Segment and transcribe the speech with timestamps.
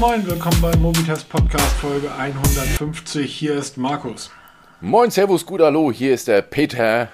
[0.00, 3.32] Moin, willkommen beim Mobitest Podcast Folge 150.
[3.32, 4.30] Hier ist Markus.
[4.80, 7.08] Moin, Servus, gut, hallo, hier ist der Peter.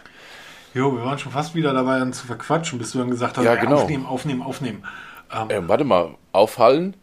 [0.74, 3.44] Jo, wir waren schon fast wieder dabei, dann zu verquatschen, bis du dann gesagt hast,
[3.44, 3.82] Ja, ey, genau.
[3.82, 4.84] aufnehmen, aufnehmen, aufnehmen.
[5.32, 6.96] Ähm, Ähm, warte mal, aufhallen,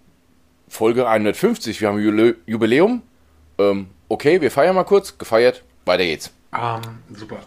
[0.68, 2.00] Folge 150, wir haben
[2.46, 3.02] Jubiläum.
[3.58, 6.32] Ähm, okay, wir feiern mal kurz, gefeiert, weiter geht's.
[6.54, 6.82] ähm,
[7.14, 7.38] super.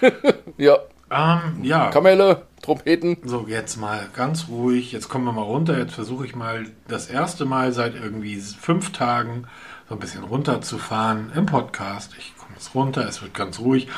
[0.56, 0.78] Ja,
[1.10, 3.16] Ähm, ja, Kamelle, Trompeten.
[3.24, 4.92] so jetzt mal ganz ruhig.
[4.92, 5.78] Jetzt kommen wir mal runter.
[5.78, 9.44] Jetzt versuche ich mal das erste Mal seit irgendwie fünf Tagen
[9.88, 12.14] so ein bisschen runterzufahren im Podcast.
[12.18, 13.88] Ich komme jetzt runter, es wird ganz ruhig.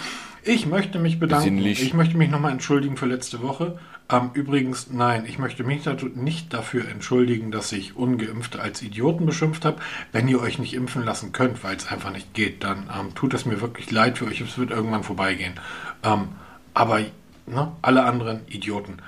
[0.43, 1.59] Ich möchte mich bedanken.
[1.59, 3.79] Ich möchte mich nochmal entschuldigen für letzte Woche.
[4.11, 5.85] Ähm, übrigens, nein, ich möchte mich
[6.15, 9.81] nicht dafür entschuldigen, dass ich Ungeimpfte als Idioten beschimpft habe.
[10.13, 13.35] Wenn ihr euch nicht impfen lassen könnt, weil es einfach nicht geht, dann ähm, tut
[13.35, 14.41] es mir wirklich leid für euch.
[14.41, 15.55] Es wird irgendwann vorbeigehen.
[16.03, 16.29] Ähm,
[16.73, 17.01] aber
[17.51, 18.99] ne, alle anderen Idioten.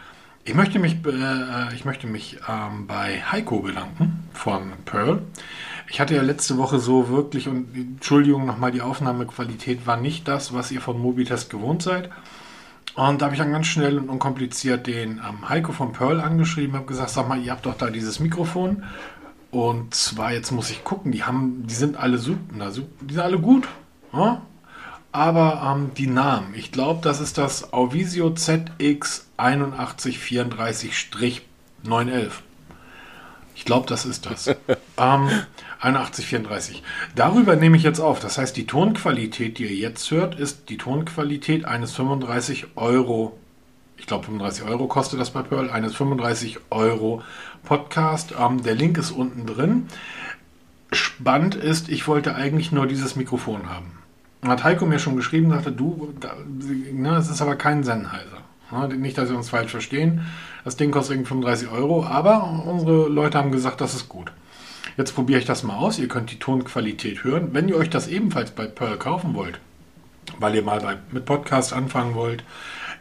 [0.45, 5.23] Ich möchte mich, äh, ich möchte mich ähm, bei Heiko bedanken von Pearl.
[5.89, 10.53] Ich hatte ja letzte Woche so wirklich, und Entschuldigung nochmal, die Aufnahmequalität war nicht das,
[10.53, 12.11] was ihr von Mobitest gewohnt seid.
[12.95, 16.75] Und da habe ich dann ganz schnell und unkompliziert den ähm, Heiko von Pearl angeschrieben,
[16.77, 18.83] habe gesagt, sag mal, ihr habt doch da dieses Mikrofon.
[19.51, 23.15] Und zwar, jetzt muss ich gucken, die haben, die sind alle super, na, su- die
[23.15, 23.69] sind alle gut.
[24.13, 24.43] Ja?
[25.13, 31.43] Aber ähm, die Namen, ich glaube, das ist das Auvisio ZX 8134-911.
[33.55, 34.47] Ich glaube, das ist das.
[34.49, 35.29] ähm,
[35.81, 36.83] 8134.
[37.15, 38.21] Darüber nehme ich jetzt auf.
[38.21, 43.39] Das heißt, die Tonqualität, die ihr jetzt hört, ist die Tonqualität eines 35 Euro.
[43.99, 45.71] Ich glaube, 35 Euro kostet das bei Pearl.
[45.71, 47.23] Eines 35 Euro
[47.65, 48.33] Podcast.
[48.41, 49.89] Ähm, der Link ist unten drin.
[50.91, 54.02] Spannend ist, ich wollte eigentlich nur dieses Mikrofon haben.
[54.45, 56.35] Hat Heiko mir schon geschrieben, sagte, du, da,
[56.93, 58.39] ne, es ist aber kein Sennheiser.
[58.73, 60.27] Ne, nicht, dass wir uns falsch verstehen.
[60.65, 64.33] Das Ding kostet irgendwie 35 Euro, aber unsere Leute haben gesagt, das ist gut.
[64.97, 65.99] Jetzt probiere ich das mal aus.
[65.99, 67.51] Ihr könnt die Tonqualität hören.
[67.53, 69.61] Wenn ihr euch das ebenfalls bei Pearl kaufen wollt,
[70.39, 72.45] weil ihr mal bei, mit Podcast anfangen wollt,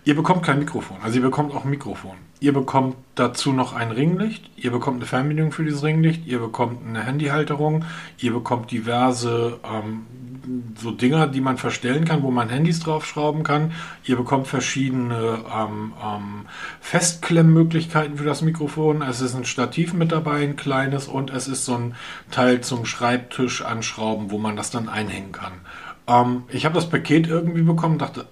[0.05, 0.97] ihr bekommt kein Mikrofon.
[1.03, 2.17] Also ihr bekommt auch ein Mikrofon.
[2.41, 6.79] Ihr bekommt dazu noch ein Ringlicht, ihr bekommt eine Fernbedienung für dieses Ringlicht, ihr bekommt
[6.83, 7.85] eine Handyhalterung,
[8.17, 10.07] ihr bekommt diverse ähm,
[10.75, 13.73] so Dinger, die man verstellen kann, wo man Handys draufschrauben kann.
[14.05, 16.45] Ihr bekommt verschiedene ähm, ähm,
[16.79, 19.03] Festklemmmöglichkeiten für das Mikrofon.
[19.03, 21.95] Es ist ein Stativ mit dabei, ein kleines, und es ist so ein
[22.31, 25.53] Teil zum Schreibtisch anschrauben, wo man das dann einhängen kann.
[26.07, 28.25] Ähm, ich habe das Paket irgendwie bekommen, dachte,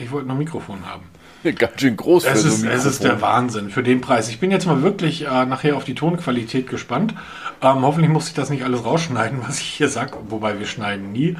[0.00, 1.04] ich wollte noch ein Mikrofon haben.
[1.58, 4.28] Ganz schön groß Es für ist, so es ist der Wahnsinn für den Preis.
[4.28, 7.14] Ich bin jetzt mal wirklich äh, nachher auf die Tonqualität gespannt.
[7.60, 11.12] Ähm, hoffentlich muss ich das nicht alles rausschneiden, was ich hier sage, wobei wir schneiden
[11.12, 11.36] nie.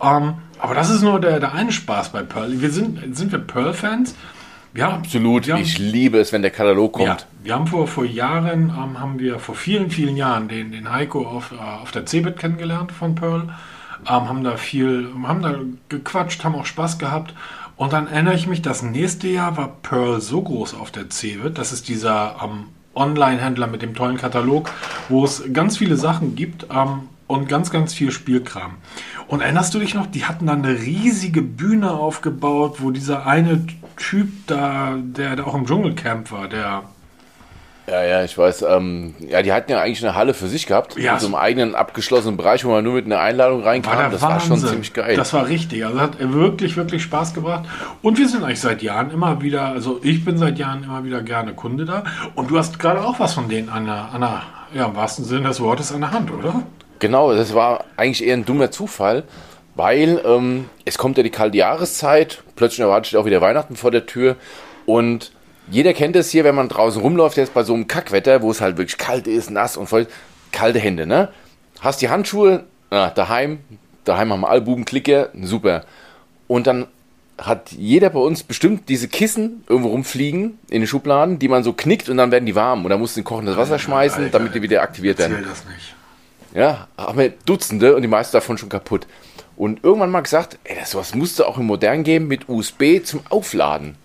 [0.00, 2.60] Ähm, aber das ist nur der, der eine Spaß bei Pearl.
[2.60, 4.14] Wir sind, sind wir Pearl-Fans?
[4.74, 7.06] Ja, Absolut, Wir haben, ich liebe es, wenn der Katalog kommt.
[7.06, 10.90] ja, wir haben vor, vor Jahren, ähm, haben wir vor vielen, vielen Jahren den, den
[10.90, 13.50] Heiko auf, äh, auf der Cebit kennengelernt von Pearl.
[14.08, 15.56] Ähm, haben da viel, haben da
[15.90, 17.34] gequatscht, haben auch Spaß gehabt.
[17.82, 21.58] Und dann erinnere ich mich, das nächste Jahr war Pearl so groß auf der Cebit.
[21.58, 24.70] Das ist dieser ähm, Online-Händler mit dem tollen Katalog,
[25.08, 28.74] wo es ganz viele Sachen gibt ähm, und ganz, ganz viel Spielkram.
[29.26, 33.66] Und erinnerst du dich noch, die hatten da eine riesige Bühne aufgebaut, wo dieser eine
[33.96, 36.84] Typ da, der, der auch im Dschungelcamp war, der
[37.86, 38.62] Ja, ja, ich weiß.
[38.68, 40.96] Ähm, ja, die hatten ja eigentlich eine Halle für sich gehabt.
[40.96, 41.12] Ja.
[41.12, 43.98] Mit so einem eigenen abgeschlossenen Bereich, wo man nur mit einer Einladung reinkam.
[43.98, 45.16] der das war schon ziemlich geil.
[45.16, 45.84] Das war richtig.
[45.84, 47.64] Also hat wirklich, wirklich Spaß gebracht.
[48.00, 51.22] Und wir sind eigentlich seit Jahren immer wieder, also ich bin seit Jahren immer wieder
[51.22, 52.04] gerne Kunde da.
[52.36, 54.42] Und du hast gerade auch was von denen an der, an der
[54.74, 56.62] ja, im wahrsten Sinne des Wortes an der Hand, oder?
[56.98, 59.24] Genau, das war eigentlich eher ein dummer Zufall,
[59.74, 64.06] weil ähm, es kommt ja die kalte Jahreszeit, plötzlich erwartet auch wieder Weihnachten vor der
[64.06, 64.36] Tür
[64.86, 65.32] und
[65.72, 68.60] jeder kennt es hier, wenn man draußen rumläuft, jetzt bei so einem Kackwetter, wo es
[68.60, 70.06] halt wirklich kalt ist, nass und voll
[70.52, 71.30] kalte Hände, ne?
[71.80, 73.60] Hast die Handschuhe, na, daheim,
[74.04, 75.84] daheim haben wir alle Bubenklicker, super.
[76.46, 76.86] Und dann
[77.38, 81.72] hat jeder bei uns bestimmt diese Kissen irgendwo rumfliegen in den Schubladen, die man so
[81.72, 82.84] knickt und dann werden die warm.
[82.84, 85.36] Und dann musst du in kochendes Wasser schmeißen, Alter, damit die wieder aktiviert werden.
[85.36, 85.94] Erzähl das nicht.
[86.54, 89.06] Ja, haben wir Dutzende und die meisten davon schon kaputt.
[89.56, 93.20] Und irgendwann mal gesagt, ey, das sowas musste auch im Modern geben mit USB zum
[93.30, 93.96] Aufladen.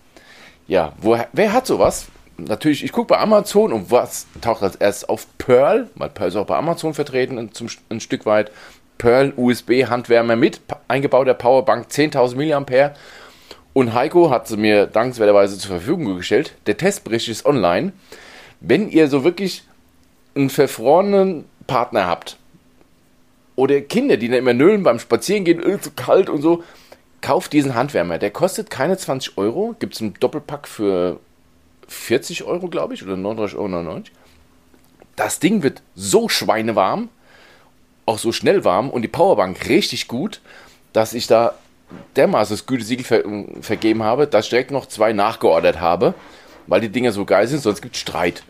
[0.67, 2.07] Ja, woher, wer hat sowas?
[2.37, 6.35] Natürlich, ich gucke bei Amazon und was taucht als erstes auf Pearl, weil Pearl ist
[6.35, 8.51] auch bei Amazon vertreten zum, ein Stück weit.
[8.97, 12.93] Pearl USB Handwärmer mit eingebauter Powerbank 10.000 mAh.
[13.73, 16.55] Und Heiko hat sie mir dankenswerterweise zur Verfügung gestellt.
[16.65, 17.93] Der Testbericht ist online.
[18.59, 19.63] Wenn ihr so wirklich
[20.35, 22.37] einen verfrorenen Partner habt
[23.55, 26.63] oder Kinder, die dann immer nölen beim Spazierengehen, äh, zu kalt und so,
[27.21, 28.17] kauft diesen Handwärmer.
[28.17, 29.75] Der kostet keine 20 Euro.
[29.79, 31.19] Gibt es einen Doppelpack für
[31.87, 34.01] 40 Euro, glaube ich, oder 39,99 Euro.
[35.15, 37.09] das Ding wird so schweinewarm,
[38.05, 40.41] auch so schnell warm und die Powerbank richtig gut,
[40.93, 41.55] dass ich da
[42.15, 43.23] dermaßen das Gütesiegel ver
[43.61, 46.13] vergeben habe, dass ich direkt noch zwei nachgeordert habe,
[46.67, 48.43] weil die Dinger so geil sind, sonst gibt es Streit.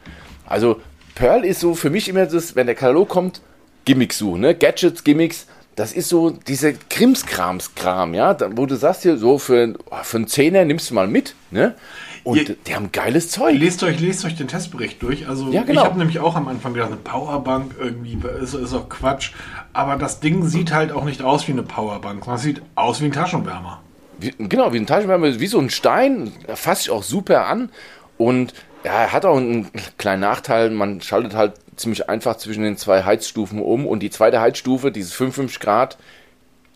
[0.45, 0.81] Also
[1.15, 3.41] Pearl ist so für mich immer das, wenn der Katalog kommt,
[3.85, 4.55] Gimmicks suchen, ne?
[4.55, 5.47] Gadgets, Gimmicks,
[5.77, 10.65] das ist so diese Krimskrams-Kram, ja, wo du sagst hier so für, für einen Zehner
[10.65, 11.75] nimmst du mal mit, ne?
[12.23, 13.55] Und Ihr, die haben geiles Zeug.
[13.59, 15.29] Lest euch, lest euch den Testbericht durch.
[15.29, 15.81] Also ja, genau.
[15.81, 19.33] ich habe nämlich auch am Anfang gedacht, eine Powerbank irgendwie ist, ist auch Quatsch.
[19.71, 22.25] Aber das Ding sieht halt auch nicht aus wie eine Powerbank.
[22.25, 23.81] Das sieht aus wie ein Taschenwärmer.
[24.17, 26.33] Wie, genau, wie ein Taschenwärmer, wie so ein Stein.
[26.55, 27.69] Fasst sich auch super an.
[28.17, 28.53] Und
[28.83, 29.69] ja, hat auch einen
[29.99, 30.71] kleinen Nachteil.
[30.71, 33.85] Man schaltet halt ziemlich einfach zwischen den zwei Heizstufen um.
[33.87, 35.97] Und die zweite Heizstufe, dieses 55 Grad,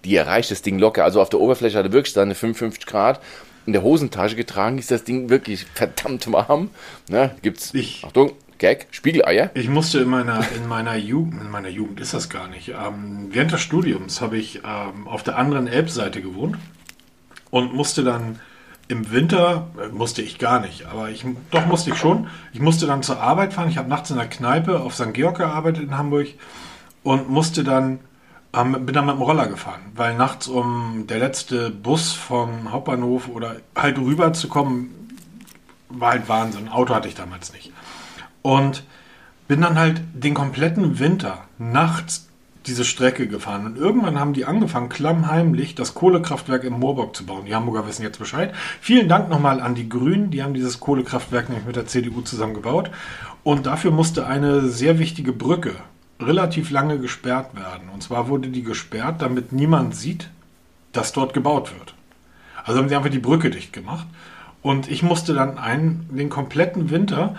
[0.06, 1.04] die erreicht das Ding locker.
[1.04, 3.20] Also auf der Oberfläche hat er wirklich seine 55 Grad
[3.66, 6.70] in der Hosentasche getragen, ist das Ding wirklich verdammt warm.
[7.10, 9.52] Ne, gibt's, ich, Achtung, Gag, Spiegeleier.
[9.54, 13.30] Ich musste in meiner, in meiner Jugend, in meiner Jugend ist das gar nicht, ähm,
[13.32, 16.58] während des Studiums habe ich ähm, auf der anderen Elbseite gewohnt
[17.50, 18.40] und musste dann
[18.92, 22.86] im Winter, äh, musste ich gar nicht, aber ich, doch musste ich schon, ich musste
[22.86, 25.14] dann zur Arbeit fahren, ich habe nachts in der Kneipe auf St.
[25.14, 26.28] Georg gearbeitet in Hamburg
[27.04, 28.00] und musste dann
[28.54, 33.30] ähm, bin dann mit dem Roller gefahren, weil nachts um der letzte Bus vom Hauptbahnhof
[33.30, 35.16] oder halt rüber zu kommen,
[35.90, 36.68] war halt Wahnsinn.
[36.68, 37.72] Auto hatte ich damals nicht.
[38.42, 38.84] Und
[39.48, 42.28] bin dann halt den kompletten Winter nachts
[42.68, 43.66] diese Strecke gefahren.
[43.66, 47.46] Und irgendwann haben die angefangen, klammheimlich das Kohlekraftwerk in Moorburg zu bauen.
[47.46, 48.54] Die Hamburger wissen jetzt Bescheid.
[48.80, 50.32] Vielen Dank nochmal an die Grünen.
[50.32, 52.92] Die haben dieses Kohlekraftwerk nämlich mit der CDU zusammen gebaut.
[53.44, 55.74] Und dafür musste eine sehr wichtige Brücke
[56.20, 57.90] relativ lange gesperrt werden.
[57.92, 60.30] Und zwar wurde die gesperrt, damit niemand sieht,
[60.92, 61.96] dass dort gebaut wird.
[62.64, 64.06] Also haben sie einfach die Brücke dicht gemacht.
[64.62, 67.36] Und ich musste dann einen, den kompletten Winter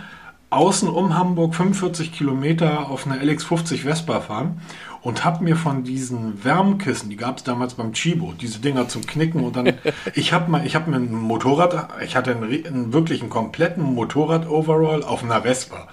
[0.50, 4.60] außen um Hamburg 45 Kilometer auf einer LX50 Vespa fahren
[5.02, 9.04] und habe mir von diesen Wärmkissen, die gab es damals beim Chibo, diese Dinger zum
[9.04, 9.72] Knicken und dann,
[10.14, 15.02] ich habe mal, ich habe mir ein Motorrad, ich hatte einen, einen wirklichen kompletten Motorrad-Overall
[15.02, 15.88] auf einer Vespa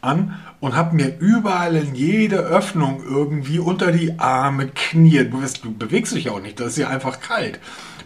[0.00, 5.64] an und habe mir überall in jede Öffnung irgendwie unter die Arme, Knie, du, wirst,
[5.64, 7.58] du bewegst dich ja auch nicht, das ist ja einfach kalt.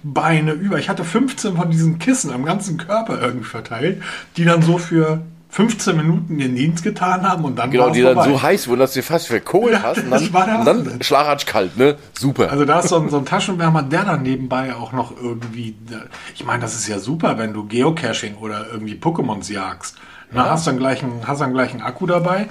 [0.04, 0.78] Beine über.
[0.78, 4.00] Ich hatte 15 von diesen Kissen am ganzen Körper irgendwie verteilt,
[4.36, 8.22] die dann so für 15 Minuten den Dienst getan haben und dann Genau, die vorbei.
[8.22, 11.46] dann so heiß wurden, dass du fast verkohlt ja, hast und dann, und dann schlagartig
[11.46, 11.96] kalt, ne?
[12.12, 12.50] Super.
[12.50, 15.74] Also da ist so ein, so ein Taschenwärmer, der dann nebenbei auch noch irgendwie,
[16.34, 19.96] ich meine, das ist ja super, wenn du Geocaching oder irgendwie Pokémons jagst
[20.30, 20.50] na, ja.
[20.50, 22.48] hast dann gleich einen, hast dann gleich einen Akku dabei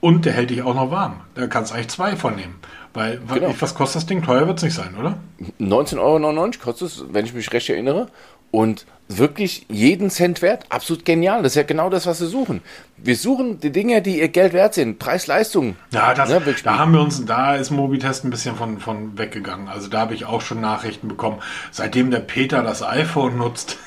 [0.00, 1.20] und der hält dich auch noch warm.
[1.34, 2.56] Da kannst du eigentlich zwei von nehmen.
[2.92, 3.54] Weil, genau.
[3.60, 4.22] was kostet das Ding?
[4.22, 5.16] Teuer wird es nicht sein, oder?
[5.60, 8.08] 19,99 Euro kostet es, wenn ich mich recht erinnere.
[8.50, 10.64] Und wirklich jeden Cent wert.
[10.68, 11.42] Absolut genial.
[11.42, 12.62] Das ist ja genau das, was wir suchen.
[12.96, 14.98] Wir suchen die Dinge, die ihr Geld wert sind.
[14.98, 15.76] Preis-Leistung.
[15.90, 19.68] Ja, das, ne, da haben wir uns, da ist Mobitest ein bisschen von, von weggegangen.
[19.68, 21.40] Also da habe ich auch schon Nachrichten bekommen.
[21.70, 23.78] Seitdem der Peter das iPhone nutzt.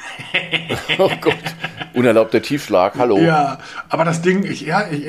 [0.98, 1.36] oh Gott.
[1.94, 2.96] Unerlaubter Tiefschlag.
[2.98, 3.18] Hallo.
[3.18, 3.60] Ja,
[3.90, 5.08] aber das Ding, ich, ja, ich,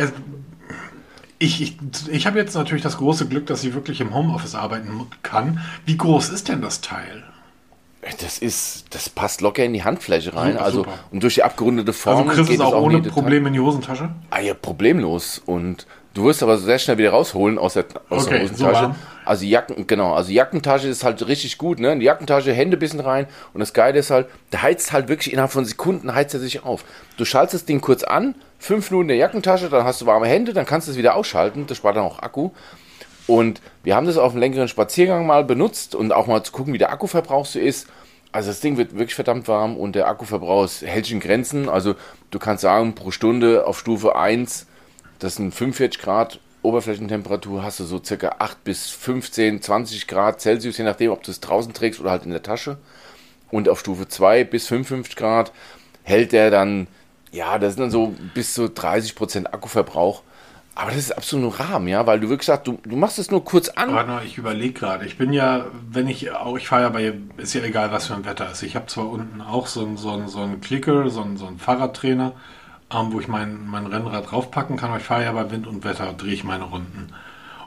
[1.39, 5.07] ich, ich, ich habe jetzt natürlich das große Glück, dass ich wirklich im Homeoffice arbeiten
[5.23, 5.61] kann.
[5.87, 7.25] Wie groß ist denn das Teil?
[8.21, 10.53] Das ist, das passt locker in die Handfläche rein.
[10.53, 10.99] Super, also super.
[11.11, 12.29] und durch die abgerundete Form.
[12.29, 14.11] Also kriegst du es auch ohne Probleme in die Hosentasche?
[14.31, 15.41] Ah ja, problemlos.
[15.45, 18.85] Und du wirst aber sehr schnell wieder rausholen aus der, aus okay, der Hosentasche.
[18.87, 21.93] So also Jacken, genau, also Jackentasche ist halt richtig gut, ne?
[21.93, 23.27] In die Jackentasche, Hände ein bisschen rein.
[23.53, 26.65] Und das Geile ist halt, der heizt halt wirklich innerhalb von Sekunden heizt er sich
[26.65, 26.85] auf.
[27.17, 30.27] Du schaltest das Ding kurz an, fünf Minuten in der Jackentasche, dann hast du warme
[30.27, 31.67] Hände, dann kannst du es wieder ausschalten.
[31.67, 32.51] Das spart dann auch Akku.
[33.27, 36.75] Und wir haben das auf einem längeren Spaziergang mal benutzt und auch mal zu gucken,
[36.75, 37.89] wie der Akkuverbrauch so ist.
[38.33, 41.69] Also das Ding wird wirklich verdammt warm und der Akkuverbrauch hält sich in Grenzen.
[41.69, 41.95] Also
[42.31, 44.67] du kannst sagen, pro Stunde auf Stufe 1,
[45.21, 50.79] das sind 45 Grad Oberflächentemperatur, hast du so circa 8 bis 15, 20 Grad Celsius,
[50.79, 52.79] je nachdem, ob du es draußen trägst oder halt in der Tasche.
[53.51, 55.53] Und auf Stufe 2 bis 55 Grad
[56.03, 56.89] hält der dann,
[57.31, 60.23] ja, das sind dann so bis zu 30 Prozent Akkuverbrauch.
[60.77, 63.31] Aber das ist absolut nur Rahmen, ja, weil du wirklich sagst, du, du machst es
[63.31, 63.93] nur kurz an.
[63.93, 65.07] Warte mal, ich überlege gerade.
[65.07, 68.15] Ich bin ja, wenn ich auch, ich fahre ja bei, ist ja egal, was für
[68.15, 68.63] ein Wetter ist.
[68.63, 71.59] Ich habe zwar unten auch so einen so so ein Clicker, so einen, so einen
[71.59, 72.33] Fahrradtrainer,
[72.93, 75.85] ähm, wo ich mein, mein Rennrad draufpacken kann, aber ich fahre ja bei Wind und
[75.85, 77.13] Wetter, drehe ich meine Runden.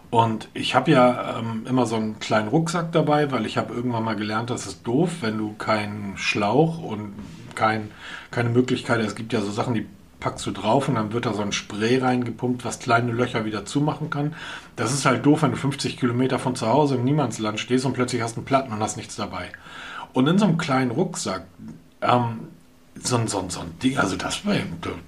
[0.09, 4.03] Und ich habe ja ähm, immer so einen kleinen Rucksack dabei, weil ich habe irgendwann
[4.03, 7.13] mal gelernt, das ist doof, wenn du keinen Schlauch und
[7.55, 7.91] kein,
[8.31, 9.85] keine Möglichkeit, es gibt ja so Sachen, die
[10.19, 13.65] packst du drauf und dann wird da so ein Spray reingepumpt, was kleine Löcher wieder
[13.65, 14.33] zumachen kann.
[14.75, 17.93] Das ist halt doof, wenn du 50 Kilometer von zu Hause im Niemandsland stehst und
[17.93, 19.49] plötzlich hast einen Platten und hast nichts dabei.
[20.13, 21.43] Und in so einem kleinen Rucksack
[22.01, 22.47] ähm,
[23.03, 24.55] so ein, so, ein, so ein Ding, also das war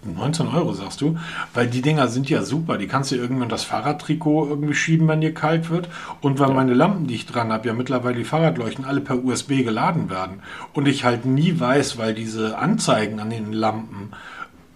[0.04, 1.18] 19 Euro, sagst du,
[1.54, 2.78] weil die Dinger sind ja super.
[2.78, 5.90] Die kannst du irgendwann das Fahrradtrikot irgendwie schieben, wenn dir kalt wird.
[6.22, 6.56] Und weil ja.
[6.56, 10.42] meine Lampen, die ich dran habe, ja mittlerweile die Fahrradleuchten alle per USB geladen werden.
[10.74, 14.12] Und ich halt nie weiß, weil diese Anzeigen an den Lampen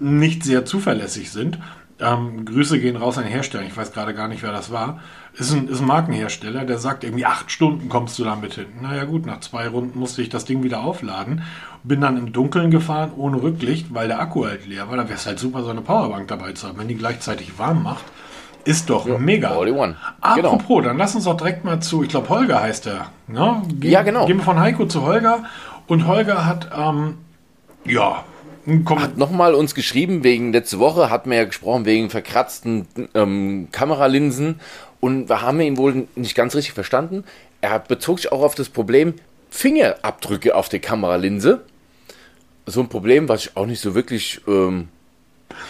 [0.03, 1.59] nicht sehr zuverlässig sind.
[1.99, 3.63] Ähm, Grüße gehen raus an den Hersteller.
[3.63, 4.99] Ich weiß gerade gar nicht, wer das war.
[5.33, 8.65] Ist ein, ist ein Markenhersteller, der sagt irgendwie acht Stunden kommst du damit hin.
[8.81, 11.43] Naja gut, nach zwei Runden musste ich das Ding wieder aufladen
[11.83, 14.97] bin dann im Dunkeln gefahren, ohne Rücklicht, weil der Akku halt leer war.
[14.97, 16.79] Da wäre es halt super, so eine Powerbank dabei zu haben.
[16.79, 18.05] Wenn die gleichzeitig warm macht,
[18.63, 19.49] ist doch ja, mega.
[19.49, 19.95] All in one.
[20.21, 20.81] Apropos, genau.
[20.81, 23.07] dann lass uns doch direkt mal zu, ich glaube, Holger heißt der.
[23.27, 23.61] Ne?
[23.67, 24.25] Ge ja, genau.
[24.25, 25.43] Gehen wir von Heiko zu Holger.
[25.87, 27.17] Und Holger hat, ähm,
[27.85, 28.23] ja,
[28.65, 34.59] hat nochmal uns geschrieben, wegen letzte Woche hatten wir ja gesprochen, wegen verkratzten ähm, Kameralinsen.
[34.99, 37.23] Und wir haben ihn wohl nicht ganz richtig verstanden.
[37.61, 39.15] Er bezog sich auch auf das Problem
[39.49, 41.61] Fingerabdrücke auf der Kameralinse
[42.65, 44.87] so ein Problem, was ich auch nicht so wirklich ähm,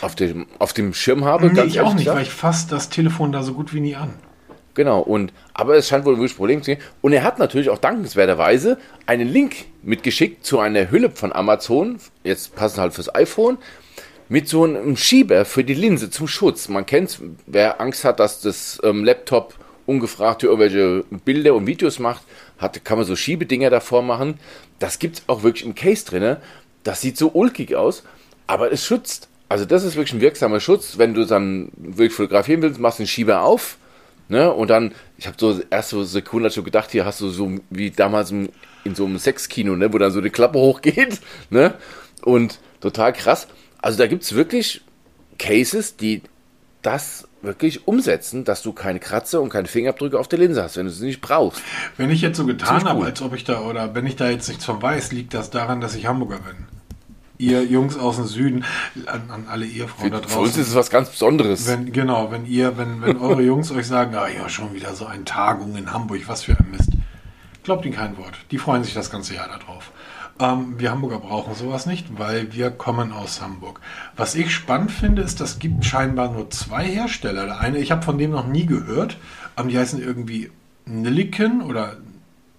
[0.01, 1.47] auf, dem, auf dem Schirm habe.
[1.47, 2.17] Nee, ich auch nicht, gesagt.
[2.17, 4.13] weil ich fasse das Telefon da so gut wie nie an.
[4.75, 6.82] Genau, und aber es scheint wohl wirklich ein Problem zu sein.
[7.01, 12.56] Und er hat natürlich auch dankenswerterweise einen Link mitgeschickt zu einer Hülle von Amazon, jetzt
[12.56, 13.58] passend halt fürs iPhone,
[14.30, 16.70] mit so einem Schieber für die Linse zum Schutz.
[16.70, 19.53] Man kennt wer Angst hat, dass das ähm, Laptop
[19.86, 22.24] ungefragt irgendwelche Bilder und Videos macht,
[22.58, 24.39] hat, kann man so Schiebedinger davor machen.
[24.80, 26.38] Das gibt es auch wirklich im Case drin
[26.84, 28.03] das sieht so ulkig aus,
[28.48, 29.30] aber es schützt.
[29.50, 30.98] Also das ist wirklich ein wirksamer Schutz.
[30.98, 33.77] Wenn du dann wirklich fotografieren willst, machst du den Schieber auf,
[34.27, 34.51] ne?
[34.51, 38.32] Und dann, ich habe so erste Sekunde so gedacht, hier hast du so wie damals
[38.32, 38.50] in,
[38.84, 39.94] in so einem Sexkino, ne?
[39.94, 41.75] Wo dann so die Klappe hochgeht, ne?
[42.24, 43.48] Und total krass.
[43.82, 44.82] Also da gibt es wirklich
[45.38, 46.22] Cases, die
[46.82, 50.86] das wirklich umsetzen, dass du keine Kratzer und keine Fingerabdrücke auf der Linse hast, wenn
[50.86, 51.62] du sie nicht brauchst.
[51.98, 54.48] Wenn ich jetzt so getan habe, als ob ich da, oder wenn ich da jetzt
[54.48, 56.56] nichts von weiß, liegt das daran, dass ich Hamburger bin.
[57.38, 58.63] Ihr Jungs aus dem Süden,
[59.08, 60.36] an, an alle Ehefrauen da draußen.
[60.36, 61.68] Für uns ist es was ganz Besonderes.
[61.68, 65.06] Wenn, genau, wenn ihr, wenn, wenn eure Jungs euch sagen, ah ja, schon wieder so
[65.06, 66.92] eine Tagung in Hamburg, was für ein Mist.
[67.63, 68.38] Glaubt ihnen kein Wort.
[68.52, 69.92] Die freuen sich das ganze Jahr darauf.
[70.40, 73.80] Ähm, wir Hamburger brauchen sowas nicht, weil wir kommen aus Hamburg.
[74.16, 77.46] Was ich spannend finde, ist, das gibt scheinbar nur zwei Hersteller.
[77.46, 79.18] Der eine, ich habe von dem noch nie gehört,
[79.58, 80.52] ähm, die heißen irgendwie
[80.86, 81.98] Nilliken oder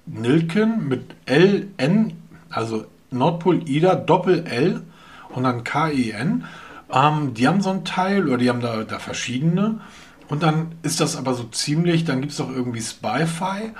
[0.06, 2.12] Nilken mit L-N,
[2.48, 4.82] also Nordpol Ida Doppel L
[5.30, 6.44] und dann K-I-N.
[6.92, 9.80] Ähm, die haben so ein Teil oder die haben da, da verschiedene.
[10.28, 13.72] Und dann ist das aber so ziemlich, dann gibt es doch irgendwie Spy-Fi.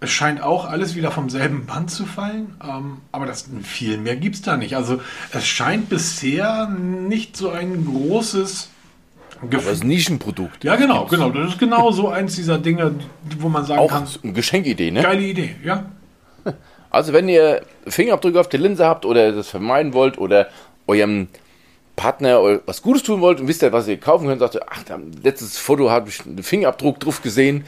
[0.00, 4.16] Es scheint auch alles wieder vom selben Band zu fallen, ähm, aber das, viel mehr
[4.16, 4.76] gibt es da nicht.
[4.76, 5.00] Also
[5.32, 8.68] es scheint bisher nicht so ein großes.
[9.40, 10.64] Aber das Nischenprodukt.
[10.64, 11.30] Ja, genau, genau.
[11.30, 12.94] Das ist genau so eins dieser Dinge,
[13.38, 14.06] wo man sagen auch kann.
[14.22, 15.02] Eine Geschenkidee, ne?
[15.02, 15.86] Geile Idee, ja.
[16.94, 20.48] Also wenn ihr Fingerabdrücke auf der Linse habt oder das vermeiden wollt oder
[20.86, 21.28] eurem
[21.96, 24.82] Partner was Gutes tun wollt und wisst ihr, was ihr kaufen könnt, sagt ihr, ach,
[25.22, 27.64] letztes Foto habe ich einen Fingerabdruck drauf gesehen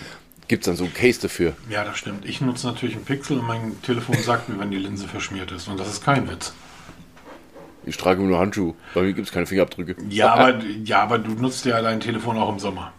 [0.48, 1.54] Gibt es dann so ein Case dafür?
[1.68, 2.24] Ja, das stimmt.
[2.24, 5.66] Ich nutze natürlich einen Pixel und mein Telefon sagt mir, wenn die Linse verschmiert ist.
[5.66, 6.54] Und das ist kein Witz.
[7.84, 8.74] Ich trage nur Handschuhe.
[8.94, 9.96] Bei mir gibt es keine Fingerabdrücke.
[10.08, 12.92] Ja aber, ja, aber du nutzt ja dein Telefon auch im Sommer.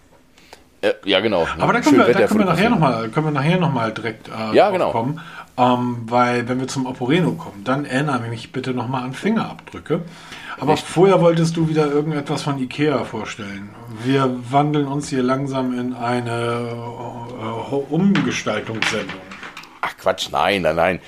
[0.81, 1.47] Äh, ja, genau.
[1.57, 2.45] Aber da können, wir, da können wir,
[3.31, 4.91] nachher nochmal noch direkt äh, ja, genau.
[4.91, 5.19] kommen.
[5.57, 10.01] Ähm, weil, wenn wir zum Oporeno kommen, dann erinnere mich bitte nochmal an Fingerabdrücke.
[10.59, 10.85] Aber Echt?
[10.85, 13.69] vorher wolltest du wieder irgendetwas von Ikea vorstellen.
[14.03, 16.75] Wir wandeln uns hier langsam in eine
[17.71, 19.19] uh, Umgestaltungssendung.
[19.81, 20.99] Ach Quatsch, nein, nein, nein.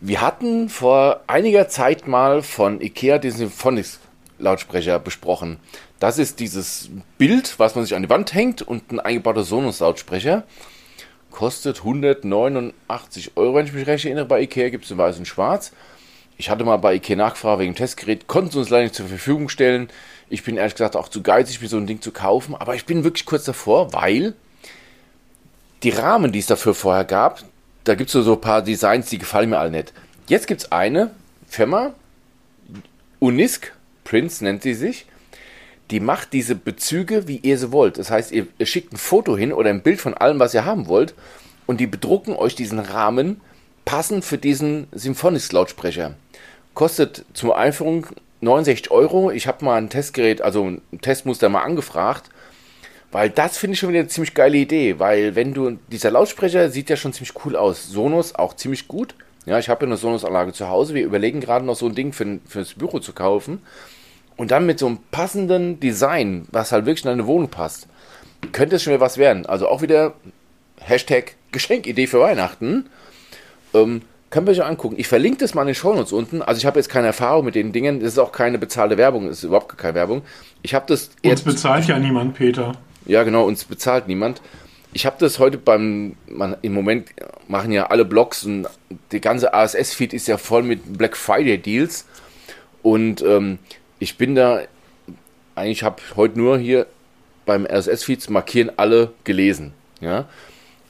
[0.00, 4.00] Wir hatten vor einiger Zeit mal von Ikea den Symphonics
[4.38, 5.58] Lautsprecher besprochen.
[5.98, 9.80] Das ist dieses Bild, was man sich an die Wand hängt und ein eingebauter Sonos
[9.80, 10.44] Lautsprecher.
[11.34, 14.24] Kostet 189 Euro, wenn ich mich recht erinnere.
[14.24, 15.72] Bei Ikea gibt es in weiß und schwarz.
[16.38, 19.48] Ich hatte mal bei Ikea nachgefragt wegen Testgerät, konnten sie uns leider nicht zur Verfügung
[19.48, 19.88] stellen.
[20.30, 22.86] Ich bin ehrlich gesagt auch zu geizig, mir so ein Ding zu kaufen, aber ich
[22.86, 24.34] bin wirklich kurz davor, weil
[25.82, 27.42] die Rahmen, die es dafür vorher gab,
[27.82, 29.92] da gibt es so ein paar Designs, die gefallen mir alle nicht.
[30.28, 31.10] Jetzt gibt es eine
[31.48, 31.94] Firma,
[33.18, 33.72] Unisk,
[34.04, 35.06] Prince nennt sie sich,
[35.90, 37.98] die macht diese Bezüge, wie ihr sie wollt.
[37.98, 40.88] Das heißt, ihr, schickt ein Foto hin oder ein Bild von allem, was ihr haben
[40.88, 41.14] wollt,
[41.66, 43.40] und die bedrucken euch diesen Rahmen
[43.84, 46.14] passend für diesen Symphonics-Lautsprecher.
[46.74, 48.06] Kostet zur Einführung
[48.40, 49.30] 69 Euro.
[49.30, 52.30] Ich habe mal ein Testgerät, also ein Testmuster mal angefragt,
[53.12, 56.70] weil das finde ich schon wieder eine ziemlich geile Idee, weil wenn du, dieser Lautsprecher
[56.70, 57.86] sieht ja schon ziemlich cool aus.
[57.88, 59.14] Sonos auch ziemlich gut.
[59.46, 60.94] Ja, ich habe ja eine Sonos-Anlage zu Hause.
[60.94, 63.60] Wir überlegen gerade noch so ein Ding für, fürs Büro zu kaufen.
[64.36, 67.86] Und dann mit so einem passenden Design, was halt wirklich in deine Wohnung passt,
[68.52, 69.46] könnte es schon wieder was werden.
[69.46, 70.14] Also auch wieder
[70.80, 72.86] Hashtag Geschenkidee für Weihnachten.
[73.72, 74.96] Ähm, Können wir euch angucken.
[74.98, 76.42] Ich verlinke das mal in den Shownotes unten.
[76.42, 78.00] Also ich habe jetzt keine Erfahrung mit den Dingen.
[78.00, 79.28] Das ist auch keine bezahlte Werbung.
[79.28, 80.22] Das ist überhaupt keine Werbung.
[80.62, 81.44] Ich habe das Uns jetzt...
[81.44, 82.72] bezahlt ja niemand, Peter.
[83.06, 84.42] Ja, genau, uns bezahlt niemand.
[84.92, 87.10] Ich habe das heute beim, man, im Moment
[87.48, 88.66] machen ja alle Blogs und
[89.12, 92.06] der ganze ASS-Feed ist ja voll mit Black Friday Deals.
[92.82, 93.58] Und ähm,
[94.04, 94.60] ich bin da,
[95.54, 96.86] eigentlich habe heute nur hier
[97.46, 99.72] beim RSS-Feeds markieren alle gelesen.
[100.00, 100.28] Ja.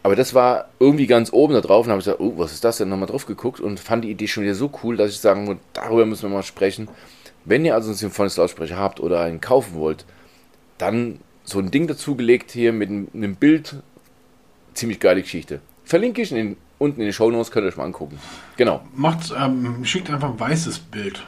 [0.02, 2.64] Aber das war irgendwie ganz oben da drauf und habe ich gesagt, oh, was ist
[2.64, 2.88] das denn?
[2.88, 5.60] Nochmal drauf geguckt und fand die Idee schon wieder so cool, dass ich sagen würde,
[5.72, 6.88] darüber müssen wir mal sprechen.
[7.44, 10.04] Wenn ihr also einen Symphonics Lautsprecher habt oder einen kaufen wollt,
[10.76, 13.76] dann so ein Ding dazugelegt hier mit einem Bild.
[14.74, 15.60] Ziemlich geile Geschichte.
[15.84, 18.18] Verlinke ich in unten in den Show Notes, könnt ihr euch mal angucken.
[18.56, 18.82] Genau.
[18.94, 21.24] Macht, ähm, schickt einfach ein weißes Bild.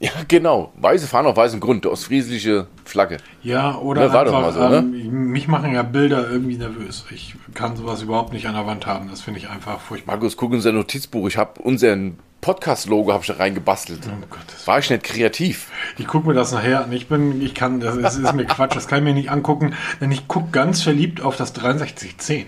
[0.00, 0.72] Ja, genau.
[0.76, 3.16] Weiße Fahnen auf weißem Grund, ostfriesische Flagge.
[3.42, 4.76] Ja, oder Ne, war doch mal so, ne?
[4.78, 7.04] ähm, mich machen ja Bilder irgendwie nervös.
[7.10, 9.08] Ich kann sowas überhaupt nicht an der Wand haben.
[9.10, 10.14] Das finde ich einfach furchtbar.
[10.14, 11.26] Markus, guck in unser Notizbuch.
[11.26, 14.00] Ich habe unseren Podcast-Logo habe ich da reingebastelt.
[14.06, 15.70] Oh Gottes War ich nicht kreativ?
[15.98, 16.92] Ich gucke mir das nachher an.
[16.92, 19.74] Ich bin, ich kann, das ist, ist mir Quatsch, das kann ich mir nicht angucken,
[20.00, 22.46] denn ich gucke ganz verliebt auf das 6310.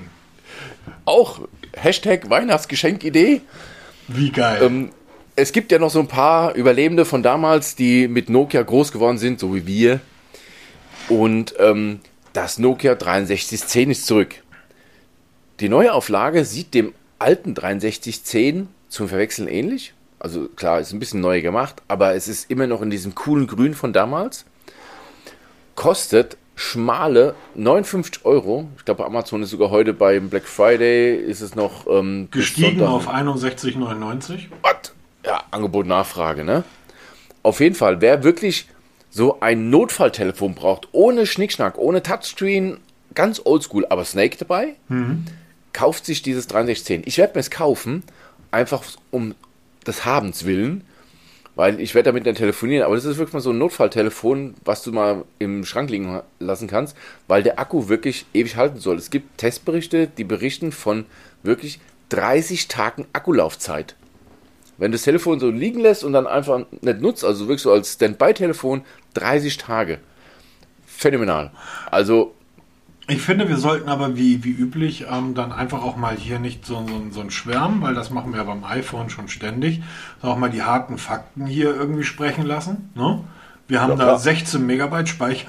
[1.05, 1.41] Auch
[1.77, 3.41] Hashtag Weihnachtsgeschenkidee.
[4.07, 4.61] Wie geil.
[4.63, 4.91] Ähm,
[5.41, 9.17] es gibt ja noch so ein paar Überlebende von damals, die mit Nokia groß geworden
[9.19, 10.01] sind, so wie wir.
[11.09, 12.01] Und ähm,
[12.33, 14.35] das Nokia 6310 ist zurück.
[15.61, 19.95] Die neue Auflage sieht dem alten 6310 zum Verwechseln ähnlich.
[20.19, 23.47] Also klar, ist ein bisschen neu gemacht, aber es ist immer noch in diesem coolen
[23.47, 24.45] Grün von damals.
[25.75, 28.69] Kostet schmale 59 Euro.
[28.77, 33.09] Ich glaube, Amazon ist sogar heute beim Black Friday, ist es noch ähm, Gestiegen auf
[33.09, 34.49] 61,99.
[34.63, 34.93] What?
[35.25, 36.65] Ja, Angebot, Nachfrage, ne?
[37.43, 38.69] Auf jeden Fall, wer wirklich
[39.11, 42.79] so ein Notfalltelefon braucht, ohne Schnickschnack, ohne Touchscreen,
[43.15, 44.77] ganz oldschool, aber Snake dabei,
[45.73, 47.03] kauft sich dieses 6310.
[47.07, 48.03] Ich werde mir es kaufen,
[48.51, 49.35] einfach um
[49.87, 50.85] des Habens willen,
[51.57, 54.83] weil ich werde damit dann telefonieren, aber das ist wirklich mal so ein Notfalltelefon, was
[54.83, 58.97] du mal im Schrank liegen lassen kannst, weil der Akku wirklich ewig halten soll.
[58.97, 61.05] Es gibt Testberichte, die berichten von
[61.43, 61.81] wirklich
[62.11, 63.97] 30 Tagen Akkulaufzeit.
[64.81, 67.71] Wenn du das Telefon so liegen lässt und dann einfach nicht nutzt, also wirklich so
[67.73, 68.83] als Standby-Telefon,
[69.15, 69.99] 30 Tage.
[70.87, 71.51] Phänomenal.
[71.91, 72.35] Also,
[73.09, 76.65] Ich finde, wir sollten aber wie, wie üblich ähm, dann einfach auch mal hier nicht
[76.67, 79.81] so, so, so ein Schwärmen, weil das machen wir ja beim iPhone schon ständig,
[80.21, 82.91] sondern auch mal die harten Fakten hier irgendwie sprechen lassen.
[82.95, 83.21] Ne?
[83.69, 84.19] Wir haben Ja, da klar.
[84.19, 85.49] 16 Megabyte Speicher.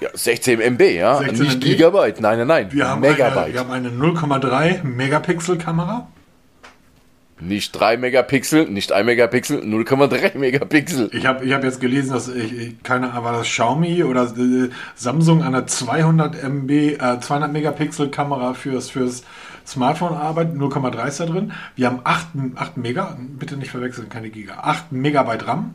[0.00, 1.18] ja, 16 MB, ja.
[1.18, 1.64] 16 Nicht MB?
[1.64, 2.72] Gigabyte, nein, nein, nein.
[2.72, 3.36] Wir haben Megabyte.
[3.44, 6.08] eine, wir haben eine 0,3 Megapixel Kamera.
[7.40, 11.10] Nicht 3 Megapixel, nicht 1 Megapixel, 0,3 Megapixel.
[11.12, 14.24] Ich habe ich hab jetzt gelesen, dass ich, ich keine Ahnung, war das Xiaomi oder
[14.24, 19.24] äh, Samsung an einer 200 MB, äh, 200 Megapixel Kamera fürs, fürs
[19.66, 20.56] Smartphone arbeitet.
[20.56, 21.52] 0,3 ist da drin.
[21.76, 24.58] Wir haben 8, 8 Mega, bitte nicht verwechseln, keine Giga.
[24.62, 25.74] 8 Megabyte RAM.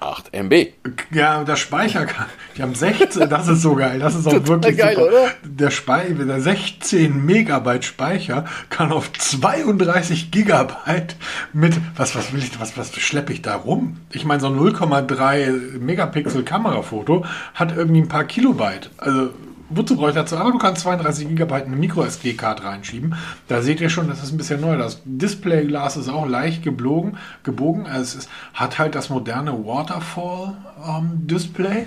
[0.00, 0.66] 8 MB.
[1.10, 2.26] Ja, der Speicher kann.
[2.56, 3.98] Die haben 16, das ist so geil.
[3.98, 5.08] Das ist auch wirklich geil, super.
[5.08, 5.30] oder?
[5.44, 11.16] Der, Spei der 16 Megabyte Speicher kann auf 32 Gigabyte
[11.52, 13.98] mit, was, was will ich, was, was schleppe ich da rum?
[14.12, 18.90] Ich meine, so ein 0,3 Megapixel Kamerafoto hat irgendwie ein paar Kilobyte.
[18.98, 19.30] Also,
[19.70, 20.36] wozu brauche ich dazu?
[20.36, 23.14] Aber du kannst 32 Gigabyte eine Micro SD-Card reinschieben.
[23.48, 24.76] Da seht ihr schon, das ist ein bisschen neu.
[24.76, 27.86] Das Displayglas ist auch leicht geblogen, gebogen.
[27.86, 31.86] Also es ist, hat halt das moderne Waterfall-Display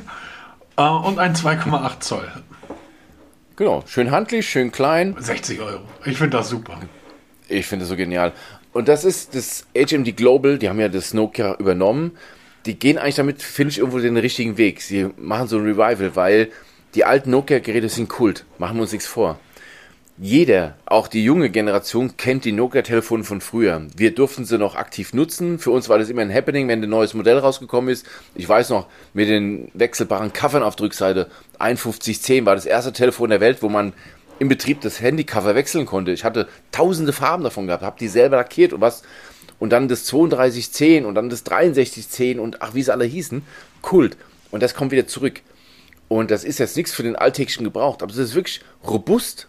[0.77, 2.27] äh, und ein 2,8 Zoll.
[3.55, 5.15] Genau, schön handlich, schön klein.
[5.19, 5.81] 60 Euro.
[6.05, 6.79] Ich finde das super.
[7.49, 8.31] Ich finde das so genial.
[8.71, 12.13] Und das ist das HMD Global, die haben ja das Nokia übernommen.
[12.65, 14.81] Die gehen eigentlich damit, finde ich, irgendwo den richtigen Weg.
[14.81, 16.51] Sie machen so ein Revival, weil
[16.95, 18.45] die alten Nokia-Geräte sind Kult.
[18.57, 19.39] Machen wir uns nichts vor.
[20.21, 23.83] Jeder, auch die junge Generation, kennt die Nokia-Telefone von früher.
[23.95, 25.59] Wir durften sie noch aktiv nutzen.
[25.59, 28.05] Für uns war das immer ein Happening, wenn ein neues Modell rausgekommen ist.
[28.35, 33.29] Ich weiß noch, mit den wechselbaren Covern auf der Rückseite, 5110 war das erste Telefon
[33.29, 33.93] der Welt, wo man
[34.39, 36.11] im Betrieb das Handycover wechseln konnte.
[36.11, 39.03] Ich hatte tausende Farben davon gehabt, habe die selber lackiert und was.
[39.57, 43.43] Und dann das 3210 und dann das 6310 und ach, wie sie alle hießen.
[43.81, 44.17] Kult.
[44.51, 45.41] Und das kommt wieder zurück.
[46.09, 49.47] Und das ist jetzt nichts für den alltäglichen Gebrauch, aber es ist wirklich robust,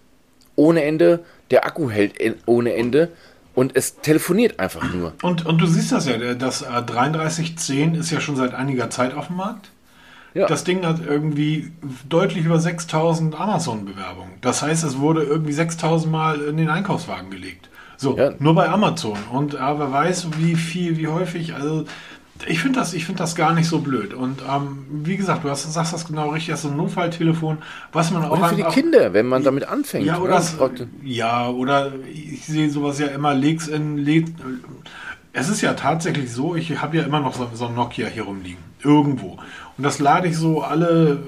[0.56, 1.24] ohne Ende.
[1.50, 2.14] Der Akku hält
[2.46, 3.10] ohne Ende
[3.54, 5.14] und es telefoniert einfach nur.
[5.22, 9.14] Und, und du siehst das ja, das äh, 3310 ist ja schon seit einiger Zeit
[9.14, 9.70] auf dem Markt.
[10.34, 10.46] Ja.
[10.46, 11.72] Das Ding hat irgendwie
[12.08, 14.34] deutlich über 6000 Amazon-Bewerbungen.
[14.42, 17.68] Das heißt, es wurde irgendwie 6000 Mal in den Einkaufswagen gelegt.
[17.96, 18.32] So, Ja.
[18.38, 19.18] nur bei Amazon.
[19.32, 21.54] Und äh, wer weiß, wie viel, wie häufig.
[21.54, 21.84] Also,
[22.46, 24.14] Ich finde das, ich find das gar nicht so blöd.
[24.14, 27.58] Und ähm, wie gesagt, du hast, sagst das genau richtig, das ist ein Notfalltelefon,
[27.92, 28.38] was man auch.
[28.38, 30.06] Oder für die Kinder, wenn man damit anfängt.
[30.06, 30.56] Ja, oder, das,
[31.02, 33.98] ja, oder ich sehe sowas ja immer, leg's in.
[33.98, 34.26] Leg,
[35.32, 38.24] es ist ja tatsächlich so, ich habe ja immer noch so, so ein Nokia hier
[38.24, 38.62] rumliegen.
[38.82, 39.38] Irgendwo.
[39.76, 41.22] Und das lade ich so alle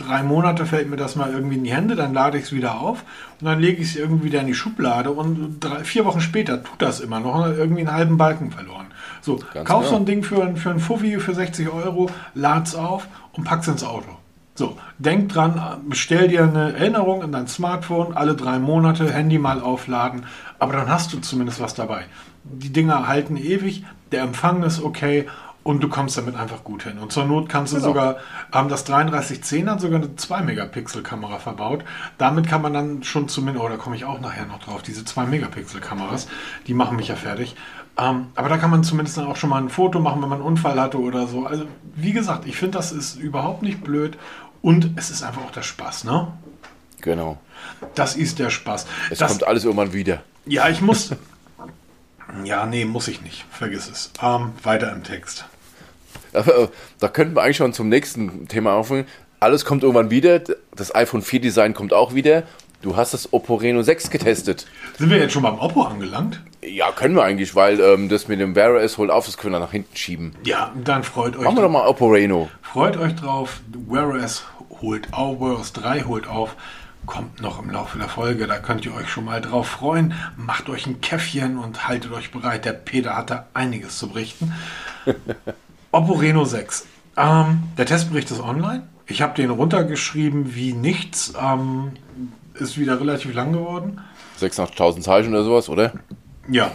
[0.00, 2.80] drei Monate fällt mir das mal irgendwie in die Hände, dann lade ich es wieder
[2.80, 3.04] auf
[3.40, 6.62] und dann lege ich es irgendwie wieder in die Schublade und drei, vier Wochen später
[6.62, 8.86] tut das immer noch irgendwie einen halben Balken verloren.
[9.20, 9.90] So, Ganz kauf genau.
[9.90, 13.84] so ein Ding für, für einen Fuffi für 60 Euro, lad's auf und pack's ins
[13.84, 14.08] Auto.
[14.54, 19.60] So, denk dran, bestell dir eine Erinnerung in dein Smartphone, alle drei Monate Handy mal
[19.62, 20.26] aufladen,
[20.58, 22.04] aber dann hast du zumindest was dabei.
[22.44, 25.26] Die Dinger halten ewig, der Empfang ist okay
[25.62, 26.98] und du kommst damit einfach gut hin.
[26.98, 27.88] Und zur Not kannst du genau.
[27.88, 28.16] sogar,
[28.52, 31.84] ähm, das 3310 hat sogar eine 2-Megapixel-Kamera verbaut.
[32.18, 35.02] Damit kann man dann schon zumindest, oh, da komme ich auch nachher noch drauf, diese
[35.02, 36.28] 2-Megapixel-Kameras,
[36.66, 37.56] die machen mich ja fertig.
[38.00, 40.38] Ähm, aber da kann man zumindest dann auch schon mal ein Foto machen, wenn man
[40.38, 41.44] einen Unfall hatte oder so.
[41.44, 44.16] Also, wie gesagt, ich finde, das ist überhaupt nicht blöd
[44.62, 46.28] und es ist einfach auch der Spaß, ne?
[47.02, 47.38] Genau.
[47.94, 48.86] Das ist der Spaß.
[49.10, 50.22] Es das, kommt alles irgendwann wieder.
[50.46, 51.10] Ja, ich muss.
[52.44, 53.44] ja, nee, muss ich nicht.
[53.50, 54.10] Vergiss es.
[54.22, 55.44] Ähm, weiter im Text.
[56.32, 56.42] Äh,
[57.00, 59.06] da könnten wir eigentlich schon zum nächsten Thema aufhören.
[59.40, 60.40] Alles kommt irgendwann wieder.
[60.74, 62.44] Das iPhone 4 Design kommt auch wieder.
[62.82, 64.66] Du hast das Oppo Reno 6 getestet.
[64.98, 66.40] Sind wir jetzt schon beim Oppo angelangt?
[66.62, 69.54] Ja, können wir eigentlich, weil ähm, das mit dem Wear OS holt auf, das können
[69.54, 70.34] wir nach hinten schieben.
[70.44, 71.44] Ja, dann freut euch.
[71.44, 72.50] Machen wir doch mal Oppo Reno.
[72.62, 73.60] Freut euch drauf.
[73.88, 74.44] Wear OS
[74.82, 76.56] holt auf, OS 3 holt auf.
[77.06, 80.14] Kommt noch im Laufe der Folge, da könnt ihr euch schon mal drauf freuen.
[80.36, 82.66] Macht euch ein Käffchen und haltet euch bereit.
[82.66, 84.52] Der Peter hat da einiges zu berichten.
[85.92, 86.86] Oppo Reno 6.
[87.16, 88.86] Ähm, der Testbericht ist online.
[89.06, 91.32] Ich habe den runtergeschrieben wie nichts.
[91.40, 91.92] Ähm,
[92.54, 94.00] ist wieder relativ lang geworden.
[94.38, 95.92] 86.000 Zeichen oder sowas, oder?
[96.50, 96.72] Ja.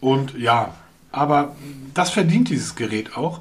[0.00, 0.74] Und ja,
[1.12, 1.56] aber
[1.94, 3.40] das verdient dieses Gerät auch.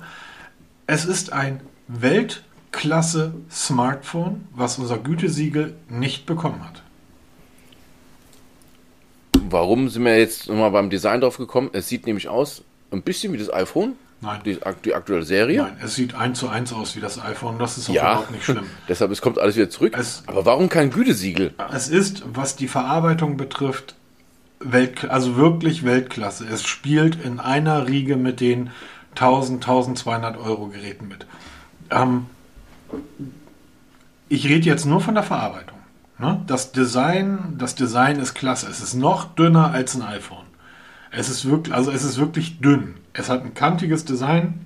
[0.88, 6.82] Es ist ein Weltklasse Smartphone, was unser Gütesiegel nicht bekommen hat.
[9.50, 11.70] Warum sind wir jetzt nochmal beim Design drauf gekommen?
[11.74, 13.94] Es sieht nämlich aus ein bisschen wie das iPhone.
[14.22, 14.42] Nein.
[14.44, 15.64] Die, die, aktuelle Serie?
[15.64, 17.58] Nein, es sieht eins zu eins aus wie das iPhone.
[17.58, 18.66] Das ist auch ja, überhaupt nicht schlimm.
[18.90, 19.96] deshalb es kommt alles wieder zurück.
[19.98, 21.54] Es, Aber warum kein Gütesiegel?
[21.74, 23.96] Es ist, was die Verarbeitung betrifft,
[24.60, 26.46] Welt, also wirklich Weltklasse.
[26.46, 28.72] Es spielt in einer Riege mit den
[29.12, 31.26] 1000, 1200 Euro Geräten mit.
[31.90, 32.26] Ähm,
[34.28, 35.78] ich rede jetzt nur von der Verarbeitung.
[36.18, 36.42] Ne?
[36.48, 38.68] Das Design, das Design ist klasse.
[38.70, 40.46] Es ist noch dünner als ein iPhone.
[41.12, 42.96] Es ist wirklich, also es ist wirklich dünn.
[43.14, 44.66] Es hat ein kantiges Design,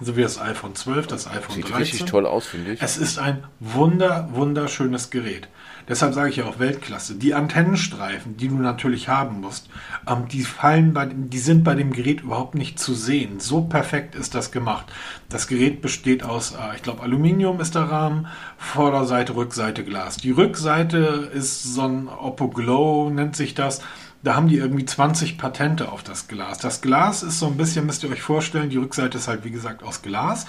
[0.00, 1.76] so wie das iPhone 12, das iPhone Sieht 13.
[1.76, 2.82] richtig toll aus, finde ich.
[2.82, 5.48] Es ist ein wunder, wunderschönes Gerät.
[5.86, 7.16] Deshalb sage ich ja auch Weltklasse.
[7.16, 9.68] Die Antennenstreifen, die du natürlich haben musst,
[10.08, 13.38] ähm, die fallen bei, die sind bei dem Gerät überhaupt nicht zu sehen.
[13.38, 14.86] So perfekt ist das gemacht.
[15.28, 20.16] Das Gerät besteht aus, äh, ich glaube, Aluminium ist der Rahmen, Vorderseite, Rückseite Glas.
[20.16, 23.82] Die Rückseite ist so ein Oppo Glow, nennt sich das.
[24.22, 26.56] Da haben die irgendwie 20 Patente auf das Glas.
[26.56, 29.50] Das Glas ist so ein bisschen, müsst ihr euch vorstellen, die Rückseite ist halt wie
[29.50, 30.46] gesagt aus Glas.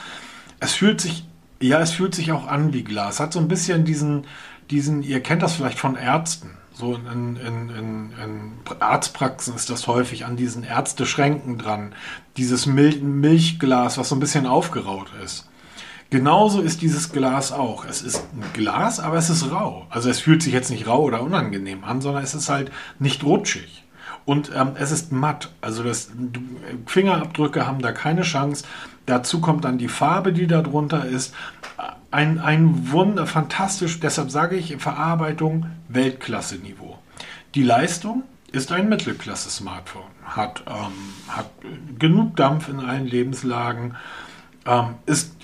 [0.62, 1.26] Es fühlt sich,
[1.62, 3.20] ja, es fühlt sich auch an wie Glas.
[3.20, 4.28] Hat so ein bisschen diesen,
[4.70, 6.52] diesen, ihr kennt das vielleicht von Ärzten.
[6.74, 11.94] So in, in, in, in Arztpraxen ist das häufig an diesen Ärzteschränken dran.
[12.36, 15.48] Dieses Mil Milchglas, was so ein bisschen aufgeraut ist.
[16.10, 17.86] Genauso ist dieses Glas auch.
[17.86, 19.88] Es ist ein Glas, aber es ist rau.
[19.90, 23.24] Also es fühlt sich jetzt nicht rau oder unangenehm an, sondern es ist halt nicht
[23.24, 23.84] rutschig.
[24.26, 25.52] Und ähm, es ist matt.
[25.62, 26.12] Also das,
[26.86, 28.66] Fingerabdrücke haben da keine Chance.
[29.06, 31.34] Dazu kommt dann die Farbe, die da drunter ist.
[32.16, 36.98] Ein, ein Wunder, fantastisch, deshalb sage ich Verarbeitung Weltklasse-Niveau.
[37.56, 38.24] Die Leistung
[38.54, 40.94] ist ein Mittelklasse-Smartphone, hat, ähm,
[41.28, 41.50] hat
[42.00, 43.96] genug Dampf in allen Lebenslagen,
[44.66, 45.36] ähm, ist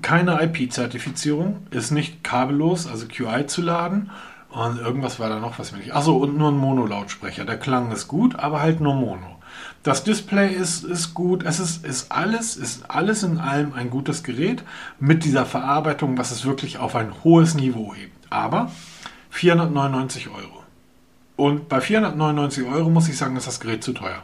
[0.00, 4.10] keine IP-Zertifizierung, ist nicht kabellos, also QI zu laden.
[4.48, 5.94] Und irgendwas war da noch, was mir nicht.
[5.94, 7.44] Achso, und nur ein Mono-Lautsprecher.
[7.44, 9.42] Der Klang ist gut, aber halt nur Mono.
[9.82, 11.44] Das Display ist, ist gut.
[11.44, 14.62] Es ist, ist alles, ist alles in allem ein gutes Gerät
[14.98, 18.26] mit dieser Verarbeitung, was es wirklich auf ein hohes Niveau hebt.
[18.30, 18.70] Aber
[19.30, 20.62] 499 Euro.
[21.36, 24.22] Und bei 499 Euro muss ich sagen, ist das Gerät zu teuer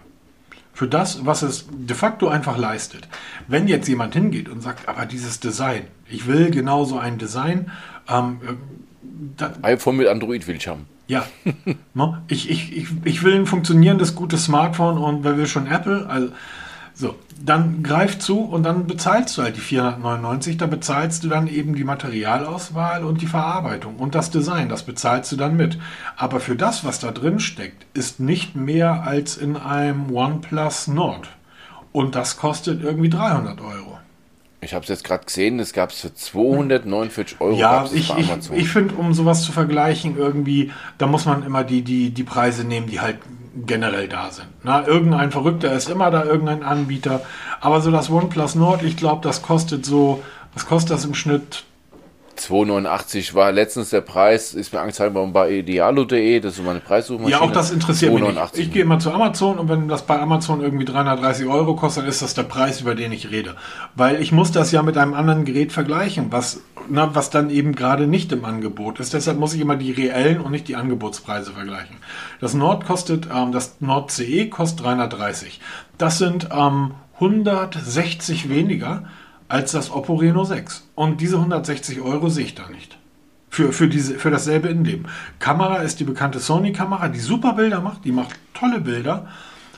[0.81, 3.07] für das, was es de facto einfach leistet.
[3.49, 7.71] Wenn jetzt jemand hingeht und sagt, aber dieses Design, ich will genauso ein Design.
[8.09, 8.55] Ähm, äh,
[9.63, 10.87] iPhone mit Android will ich haben.
[11.07, 11.25] Ja,
[12.29, 16.07] ich, ich, ich, ich will ein funktionierendes, gutes Smartphone und wer will schon Apple?
[16.09, 16.29] Also
[16.95, 20.59] so, dann greif zu und dann bezahlst du halt die 499.
[20.59, 24.69] Da bezahlst du dann eben die Materialauswahl und die Verarbeitung und das Design.
[24.69, 25.79] Das bezahlst du dann mit.
[26.17, 31.31] Aber für das, was da drin steckt, ist nicht mehr als in einem OnePlus Nord.
[31.91, 34.00] Und das kostet irgendwie 300 Euro.
[34.63, 37.57] Ich habe es jetzt gerade gesehen, das gab es für 249 Euro.
[37.57, 41.65] Ja, es ich, ich, ich finde, um sowas zu vergleichen, irgendwie, da muss man immer
[41.65, 43.19] die, die, die Preise nehmen, die halt
[43.67, 44.49] generell da sind.
[44.63, 47.23] Na, irgendein Verrückter ist immer da, irgendein Anbieter.
[47.61, 51.65] Aber so das OnePlus Nord, ich glaube, das kostet so, was kostet das im Schnitt?
[52.41, 56.81] 2,89 war letztens der Preis, ist mir angezeigt worden bei idealo.de, das ist so meine
[56.81, 57.39] Preissuchmaschine.
[57.39, 58.37] Ja, auch das interessiert mich nicht.
[58.39, 58.59] 2,89.
[58.59, 62.11] Ich gehe immer zu Amazon und wenn das bei Amazon irgendwie 330 Euro kostet, dann
[62.11, 63.57] ist das der Preis, über den ich rede.
[63.95, 67.75] Weil ich muss das ja mit einem anderen Gerät vergleichen, was, na, was dann eben
[67.75, 69.13] gerade nicht im Angebot ist.
[69.13, 71.97] Deshalb muss ich immer die reellen und nicht die Angebotspreise vergleichen.
[72.41, 75.61] Das Nord kostet, ähm, das Nord CE kostet 330.
[75.99, 79.05] Das sind ähm, 160 weniger
[79.51, 80.89] als das Oppo Reno 6.
[80.95, 82.97] Und diese 160 Euro sehe ich da nicht.
[83.49, 85.09] Für, für, diese, für dasselbe Innenleben.
[85.41, 89.27] Kamera ist die bekannte Sony-Kamera, die super Bilder macht, die macht tolle Bilder,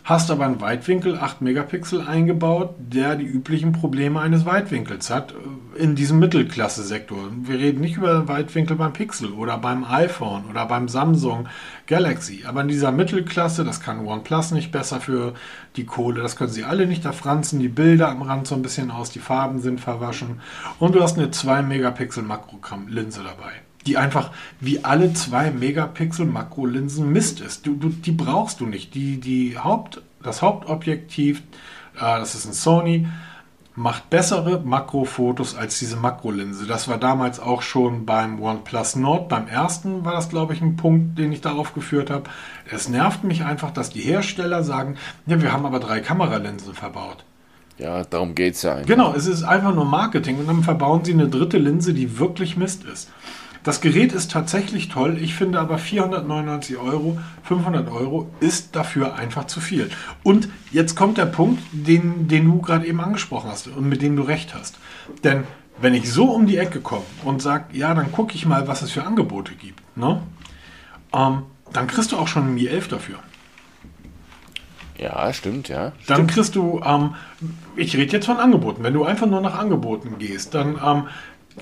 [0.05, 5.83] hast aber einen Weitwinkel 8 Megapixel eingebaut, der die üblichen Probleme eines Weitwinkels hat äh,
[5.83, 7.31] in diesem Mittelklasse-Sektor.
[7.43, 11.49] Wir reden nicht über Weitwinkel beim Pixel oder beim iPhone oder beim Samsung
[11.87, 15.35] Galaxy, aber in dieser Mittelklasse, das kann OnePlus nicht besser für
[15.77, 18.63] die Kohle, das können sie alle nicht, da franzen die Bilder am Rand so ein
[18.63, 20.41] bisschen aus, die Farben sind verwaschen
[20.79, 27.11] und du hast eine 2 Megapixel Makrolinse dabei die einfach wie alle 2 Megapixel Makrolinsen
[27.13, 27.67] Mist ist.
[27.67, 28.95] Du, du, die brauchst du nicht.
[28.95, 31.43] Die, die Haupt, das Hauptobjektiv,
[31.97, 33.07] äh, das ist ein Sony,
[33.75, 36.67] macht bessere Makrofotos als diese Makrolinse.
[36.67, 39.29] Das war damals auch schon beim OnePlus Nord.
[39.29, 42.25] Beim ersten war das, glaube ich, ein Punkt, den ich darauf geführt habe.
[42.71, 47.25] Es nervt mich einfach, dass die Hersteller sagen, ja, wir haben aber drei Kameralinsen verbaut.
[47.79, 48.87] Ja, darum geht es ja eigentlich.
[48.87, 52.57] Genau, es ist einfach nur Marketing und dann verbauen sie eine dritte Linse, die wirklich
[52.57, 53.11] Mist ist.
[53.65, 55.19] Das Gerät ist tatsächlich toll.
[55.21, 59.89] Ich finde aber 499 Euro, 500 Euro ist dafür einfach zu viel.
[60.25, 64.17] Und jetzt kommt der Punkt, den, den du gerade eben angesprochen hast und mit dem
[64.17, 64.79] du recht hast.
[65.23, 65.45] Denn
[65.81, 68.83] wenn ich so um die Ecke komme und sage, ja, dann gucke ich mal, was
[68.83, 70.23] es für Angebote gibt, ne?
[71.15, 73.19] ähm, dann kriegst du auch schon ein Mi 11 dafür.
[74.99, 75.93] Ja, stimmt, ja.
[76.07, 77.15] Dann kriegst du, ähm,
[77.75, 81.09] ich rede jetzt von Angeboten, wenn du einfach nur nach Angeboten gehst, dann, ähm,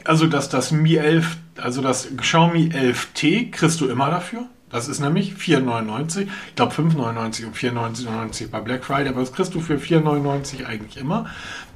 [0.05, 4.47] also das, das Mi 11, also das Xiaomi 11T kriegst du immer dafür.
[4.71, 6.29] Das ist nämlich 4,99.
[6.49, 10.97] Ich glaube 5,99 und 4,99 bei Black Friday, aber das kriegst du für 4,99 eigentlich
[10.97, 11.27] immer.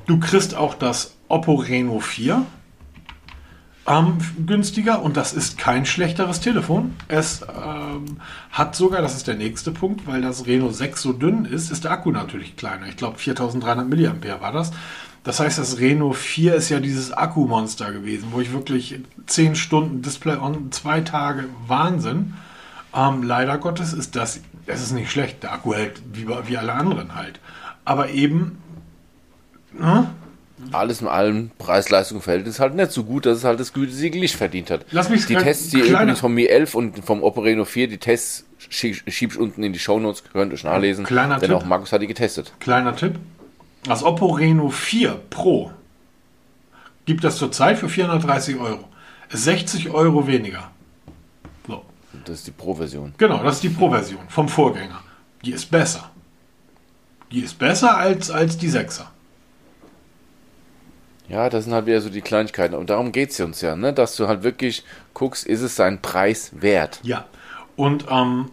[0.06, 2.46] Du kriegst auch das Oppo Reno 4
[3.86, 6.94] ähm, günstiger und das ist kein schlechteres Telefon.
[7.08, 8.18] Es ähm,
[8.50, 11.84] hat sogar, das ist der nächste Punkt, weil das Reno 6 so dünn ist, ist
[11.84, 12.86] der Akku natürlich kleiner.
[12.86, 14.72] Ich glaube 4300 mAh war das.
[15.24, 20.02] Das heißt, das Reno 4 ist ja dieses Akkumonster gewesen, wo ich wirklich 10 Stunden
[20.02, 22.34] Display on, zwei Tage Wahnsinn.
[22.94, 26.74] Ähm, leider Gottes ist das, es ist nicht schlecht, der Akku hält wie, wie alle
[26.74, 27.40] anderen halt.
[27.86, 28.58] Aber eben,
[29.72, 30.10] ne?
[30.72, 34.70] Alles in allem, Preis-Leistung-Verhältnis halt nicht so gut, dass es halt das Gütesiegel nicht verdient
[34.70, 34.86] hat.
[34.92, 37.98] Lass mich die Tests, die übrigens vom Mi 11 und vom Oppo Reno 4, die
[37.98, 41.04] Tests schieb, ich unten in die Shownotes, könnt ihr euch nachlesen.
[41.04, 41.58] Kleiner denn Tipp.
[41.58, 42.52] auch Markus hat die getestet.
[42.60, 43.16] Kleiner Tipp.
[43.84, 45.70] Das Oppo Reno 4 Pro
[47.04, 48.84] gibt es zurzeit für 430 Euro.
[49.30, 50.70] Ist 60 Euro weniger.
[51.66, 51.84] So.
[52.24, 53.14] Das ist die Pro-Version.
[53.18, 55.02] Genau, das ist die Pro-Version vom Vorgänger.
[55.44, 56.10] Die ist besser.
[57.30, 59.06] Die ist besser als, als die 6er.
[61.28, 62.74] Ja, das sind halt wieder so die Kleinigkeiten.
[62.74, 63.92] Und darum geht es uns ja, ne?
[63.92, 67.00] dass du halt wirklich guckst, ist es seinen Preis wert?
[67.02, 67.24] Ja.
[67.76, 68.50] Und ähm,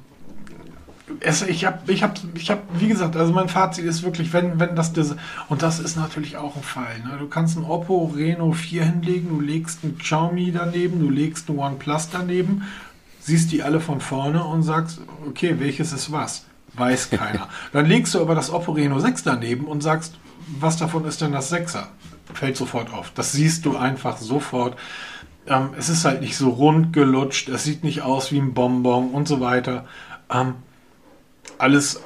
[1.19, 4.60] es, ich habe, ich habe, ich habe, wie gesagt, also mein Fazit ist wirklich, wenn,
[4.60, 5.15] wenn das, Des-
[5.50, 7.00] und das ist natürlich auch ein Fall.
[7.00, 7.17] Ne?
[7.19, 11.58] Du kannst ein Oppo Reno 4 hinlegen, du legst ein Xiaomi daneben, du legst ein
[11.58, 12.63] OnePlus daneben,
[13.19, 16.45] siehst die alle von vorne und sagst, okay, welches ist was?
[16.74, 17.50] Weiß keiner.
[17.74, 20.17] Dann legst du aber das Oppo Reno 6 daneben und sagst,
[20.60, 21.88] was davon ist denn das 6er?
[22.34, 23.12] Fällt sofort auf.
[23.13, 24.78] Das siehst du einfach sofort.
[25.47, 29.12] Ähm, es ist halt nicht so rund gelutscht, es sieht nicht aus wie ein Bonbon
[29.12, 29.86] und so weiter.
[30.30, 30.56] Ähm,
[31.58, 32.01] alles,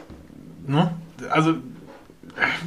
[0.68, 0.94] ne?
[1.30, 1.56] Also,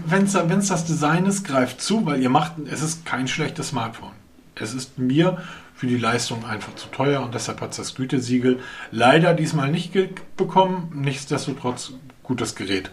[0.07, 3.69] wenn es wenn's das Design ist, greift zu, weil ihr macht, es ist kein schlechtes
[3.69, 4.13] Smartphone.
[4.55, 5.39] Es ist mir
[5.75, 9.93] für die Leistung einfach zu teuer und deshalb hat es das Gütesiegel leider diesmal nicht
[10.37, 10.91] bekommen.
[10.95, 12.91] Nichtsdestotrotz gutes Gerät.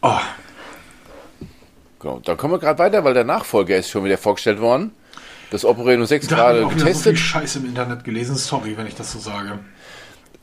[0.00, 0.18] Oh,
[2.02, 2.18] Genau.
[2.18, 4.92] Dann kommen wir gerade weiter, weil der Nachfolger ist schon wieder vorgestellt worden.
[5.50, 7.18] Das Oppo Reno 6 da habe ich gerade wieder so viel getestet.
[7.18, 8.36] Scheiße im Internet gelesen.
[8.36, 9.60] Sorry, wenn ich das so sage.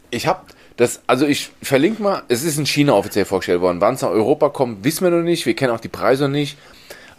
[0.09, 0.41] Ich habe
[0.79, 3.81] das, also ich verlinke mal, es ist in China offiziell vorgestellt worden.
[3.81, 5.45] Wann es nach Europa kommt, wissen wir noch nicht.
[5.45, 6.57] Wir kennen auch die Preise noch nicht.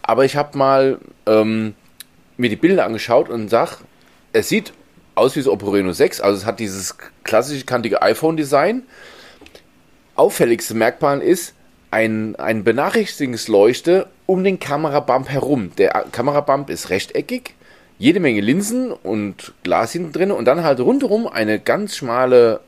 [0.01, 0.97] Aber ich habe mal
[1.27, 1.75] ähm,
[2.37, 3.77] mir die Bilder angeschaut und sag,
[4.33, 4.73] es sieht
[5.13, 6.21] aus wie das Oppo Reno 6.
[6.21, 8.81] Also es hat dieses klassische kantige iPhone-Design.
[10.15, 11.53] Auffälligste Merkmal ist,
[11.91, 15.71] ein, ein Benachrichtigungsleuchte um den Kamerabump herum.
[15.77, 17.53] Der Kamerabump ist rechteckig,
[17.99, 22.61] jede Menge Linsen und Glas hinten drin und dann halt rundherum eine ganz schmale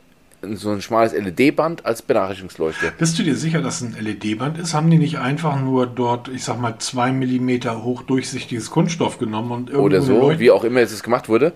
[0.56, 2.92] so ein schmales LED-Band als Benachrichtigungsleuchte.
[2.98, 4.74] Bist du dir sicher, dass es ein LED-Band ist?
[4.74, 9.70] Haben die nicht einfach nur dort, ich sag mal, zwei Millimeter hochdurchsichtiges Kunststoff genommen und
[9.70, 11.52] irgendwo Oder so, wie auch immer es gemacht wurde,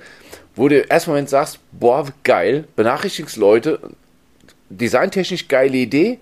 [0.56, 3.80] wo du erstmal Moment sagst, boah, geil, Benachrichtigungsleute,
[4.70, 6.18] designtechnisch geile Idee,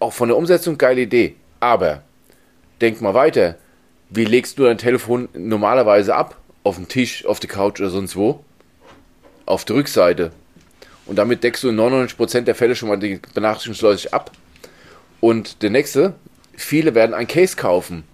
[0.00, 1.36] auch von der Umsetzung geile Idee.
[1.60, 2.02] Aber
[2.80, 3.56] denk mal weiter.
[4.10, 6.36] Wie legst du dein Telefon normalerweise ab?
[6.62, 8.44] Auf dem Tisch, auf der Couch oder sonst wo?
[9.46, 10.30] Auf der Rückseite.
[11.06, 14.30] Und damit deckst du in 99% der Fälle schon mal die Benachrichtigungsleuchte ab.
[15.20, 16.14] Und der nächste,
[16.56, 18.04] viele werden ein Case kaufen.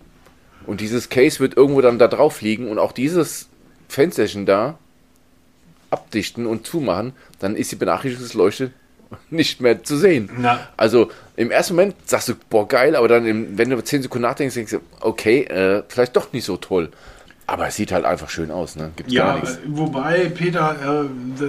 [0.66, 3.48] Und dieses Case wird irgendwo dann da drauf liegen und auch dieses
[3.88, 4.78] Fensterchen da
[5.90, 8.72] abdichten und zumachen, dann ist die Benachrichtigungsleuchte
[9.30, 10.30] nicht mehr zu sehen.
[10.38, 10.68] Na.
[10.76, 14.54] Also im ersten Moment sagst du, boah, geil, aber dann, wenn du 10 Sekunden nachdenkst,
[14.54, 16.90] denkst du, okay, äh, vielleicht doch nicht so toll.
[17.50, 18.92] Aber es sieht halt einfach schön aus, ne?
[18.94, 19.58] Gibt's ja, gar nichts.
[19.66, 21.08] wobei, Peter,
[21.42, 21.44] äh,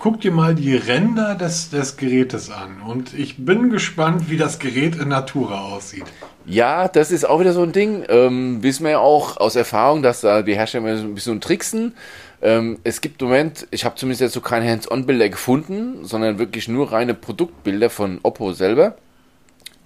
[0.00, 2.82] guck dir mal die Ränder des, des Gerätes an.
[2.84, 6.06] Und ich bin gespannt, wie das Gerät in Natura aussieht.
[6.44, 8.04] Ja, das ist auch wieder so ein Ding.
[8.08, 11.94] Ähm, wissen wir ja auch aus Erfahrung, dass da die Hersteller ein bisschen tricksen.
[12.42, 16.66] Ähm, es gibt im Moment, ich habe zumindest jetzt so keine Hands-on-Bilder gefunden, sondern wirklich
[16.66, 18.96] nur reine Produktbilder von Oppo selber.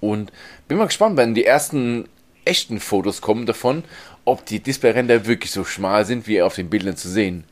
[0.01, 0.33] Und
[0.67, 2.07] bin mal gespannt, wenn die ersten
[2.49, 3.85] echten Fotos kommen davon,
[4.29, 7.45] ob die Displayränder wirklich so schmal sind, wie auf den Bildern zu sehen.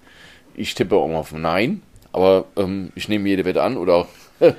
[0.55, 4.09] Ich tippe auch mal auf Nein, aber ähm, ich nehme jede Wette an oder auch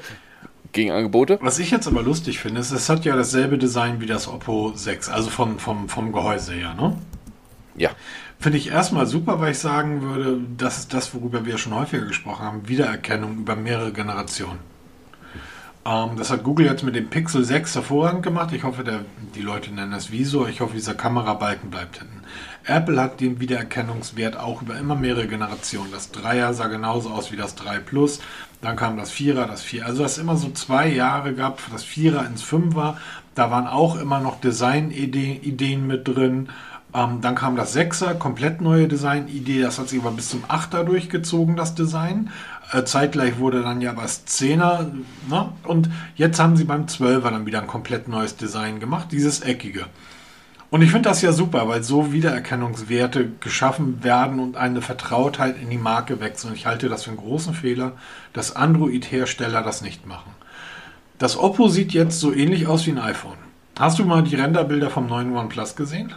[0.72, 1.40] Gegenangebote.
[1.42, 4.74] Was ich jetzt aber lustig finde, ist, es hat ja dasselbe Design wie das Oppo
[4.76, 6.98] 6, also vom, vom, vom Gehäuse her, ne?
[7.76, 7.92] Ja.
[8.40, 12.06] Finde ich erstmal super, weil ich sagen würde, das ist das, worüber wir schon häufiger
[12.06, 14.60] gesprochen haben, Wiedererkennung über mehrere Generationen.
[15.88, 18.52] Ähm, das hat Google jetzt mit dem Pixel 6 hervorragend gemacht.
[18.52, 20.50] Ich hoffe, der, die Leute nennen das Visor.
[20.50, 22.24] Ich hoffe, dieser Kamerabalken bleibt hinten.
[22.66, 25.92] Apple hat den Wiedererkennungswert auch über immer mehrere Generationen.
[25.92, 28.20] Das 3er sah genauso aus wie das 3 Plus.
[28.62, 29.86] Dann kam das 4er, das 4.
[29.86, 32.96] Also es immer so zwei Jahre gab, das 4er ins 5er.
[33.36, 36.50] Da waren auch immer noch Design-Ideen mit drin.
[36.94, 39.62] Ähm, dann kam das 6er, komplett neue Design-Idee.
[39.62, 42.32] Das hat sich aber bis zum 8er durchgezogen, das Design.
[42.72, 44.92] Äh, zeitgleich wurde dann ja was 10er.
[45.30, 45.50] Ne?
[45.64, 49.86] Und jetzt haben sie beim 12er dann wieder ein komplett neues Design gemacht, dieses eckige.
[50.70, 55.70] Und ich finde das ja super, weil so Wiedererkennungswerte geschaffen werden und eine Vertrautheit in
[55.70, 56.44] die Marke wächst.
[56.44, 57.94] Und ich halte das für einen großen Fehler,
[58.34, 60.32] dass Android-Hersteller das nicht machen.
[61.20, 63.38] Das Oppo sieht jetzt so ähnlich aus wie ein iPhone.
[63.80, 66.14] Hast du mal die Renderbilder vom neuen OnePlus gesehen?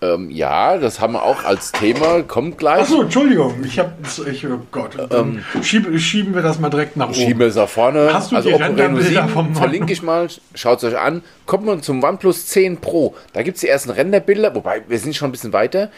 [0.00, 2.82] Ähm, ja, das haben wir auch als Thema, kommt gleich.
[2.82, 3.92] Achso, Entschuldigung, ich habe,
[4.30, 7.14] ich, oh Gott, ähm, schieb, schieben wir das mal direkt nach oben.
[7.14, 8.10] Schieben wir es nach vorne.
[8.12, 11.22] Hast du also die 7 vom verlinke ich mal, schaut es euch an.
[11.46, 15.16] Kommt man zum OnePlus 10 Pro, da gibt es die ersten Renderbilder, wobei wir sind
[15.16, 15.90] schon ein bisschen weiter.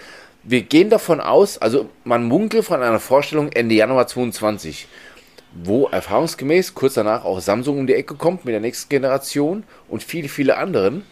[0.45, 4.89] Wir gehen davon aus, also man munkelt von einer Vorstellung Ende Januar 2022,
[5.63, 10.03] wo erfahrungsgemäß kurz danach auch Samsung um die Ecke kommt mit der nächsten Generation und
[10.03, 11.03] viele, viele anderen.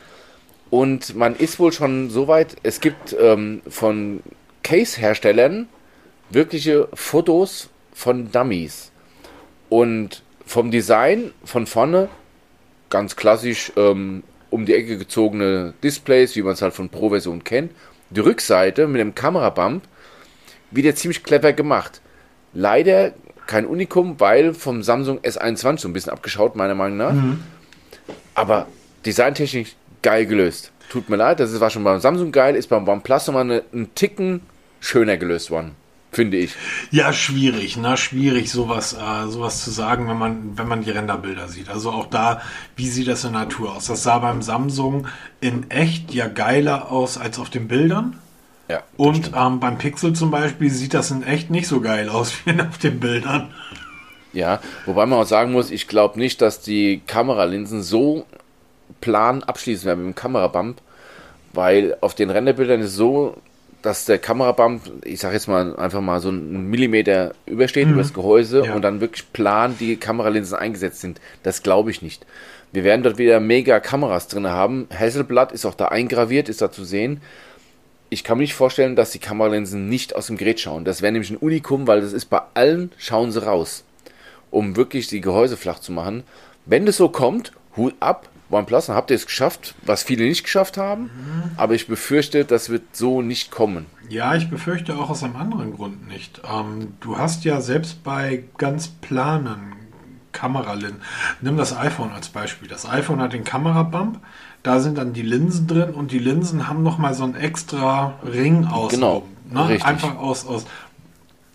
[0.70, 4.20] Und man ist wohl schon so weit, es gibt ähm, von
[4.62, 5.68] Case-Herstellern
[6.30, 8.92] wirkliche Fotos von Dummies.
[9.68, 12.08] Und vom Design von vorne
[12.90, 17.72] ganz klassisch ähm, um die Ecke gezogene Displays, wie man es halt von Pro-Version kennt.
[18.10, 19.84] Die Rückseite mit dem Kamerabump
[20.70, 22.00] wieder ziemlich clever gemacht.
[22.54, 23.12] Leider
[23.46, 27.12] kein Unikum, weil vom Samsung S21 so ein bisschen abgeschaut, meiner Meinung nach.
[27.12, 27.42] Mhm.
[28.34, 28.66] Aber
[29.04, 30.72] designtechnisch geil gelöst.
[30.90, 34.40] Tut mir leid, das war schon beim Samsung geil, ist beim OnePlus nochmal einen Ticken
[34.80, 35.74] schöner gelöst worden
[36.10, 36.54] finde ich.
[36.90, 37.96] Ja, schwierig, ne?
[37.96, 41.68] Schwierig, sowas, äh, sowas zu sagen, wenn man, wenn man die Renderbilder sieht.
[41.68, 42.40] Also auch da,
[42.76, 43.86] wie sieht das in Natur aus?
[43.86, 45.06] Das sah beim Samsung
[45.40, 48.18] in echt ja geiler aus als auf den Bildern.
[48.68, 48.82] Ja.
[48.96, 52.60] Und ähm, beim Pixel zum Beispiel sieht das in echt nicht so geil aus wie
[52.60, 53.52] auf den Bildern.
[54.32, 58.26] Ja, wobei man auch sagen muss, ich glaube nicht, dass die Kameralinsen so
[59.00, 60.80] plan abschließen werden mit dem Kamerabump,
[61.52, 63.36] weil auf den Renderbildern ist es so,
[63.82, 67.92] dass der Kamerabump, ich sag jetzt mal einfach mal so einen Millimeter übersteht mhm.
[67.92, 68.74] über das Gehäuse ja.
[68.74, 71.20] und dann wirklich plan die Kameralinsen eingesetzt sind.
[71.42, 72.26] Das glaube ich nicht.
[72.72, 74.88] Wir werden dort wieder mega Kameras drin haben.
[74.92, 77.20] Hasselblatt ist auch da eingraviert, ist da zu sehen.
[78.10, 80.84] Ich kann mir nicht vorstellen, dass die Kameralinsen nicht aus dem Gerät schauen.
[80.84, 83.84] Das wäre nämlich ein Unikum, weil das ist bei allen schauen sie raus,
[84.50, 86.24] um wirklich die Gehäuse flach zu machen.
[86.66, 90.44] Wenn das so kommt, Hut ab, OnePlus, dann habt ihr es geschafft, was viele nicht
[90.44, 91.02] geschafft haben.
[91.04, 91.10] Mhm.
[91.56, 93.86] Aber ich befürchte, das wird so nicht kommen.
[94.08, 96.40] Ja, ich befürchte auch aus einem anderen Grund nicht.
[96.50, 99.74] Ähm, du hast ja selbst bei ganz planen
[100.32, 101.02] Kameralinsen.
[101.40, 102.68] Nimm das iPhone als Beispiel.
[102.68, 104.18] Das iPhone hat den Kamerabump,
[104.62, 108.66] da sind dann die Linsen drin und die Linsen haben nochmal so einen extra Ring
[108.66, 108.90] aus.
[108.92, 109.66] Genau, Ne?
[109.68, 109.84] richtig.
[109.86, 110.66] Einfach aus, aus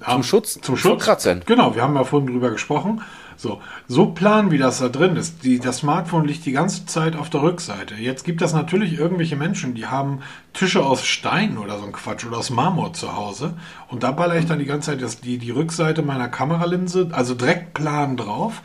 [0.03, 1.03] Zum Schutz zum Schutz.
[1.05, 1.43] Kratzern.
[1.45, 3.01] Genau, wir haben ja vorhin drüber gesprochen.
[3.35, 5.43] So, so plan, wie das da drin ist.
[5.43, 7.95] Die, das Smartphone liegt die ganze Zeit auf der Rückseite.
[7.95, 10.19] Jetzt gibt es natürlich irgendwelche Menschen, die haben
[10.53, 13.53] Tische aus Stein oder so ein Quatsch oder aus Marmor zu Hause.
[13.89, 17.33] Und da baller ich dann die ganze Zeit das, die, die Rückseite meiner Kameralinse, also
[17.35, 18.61] direkt plan drauf.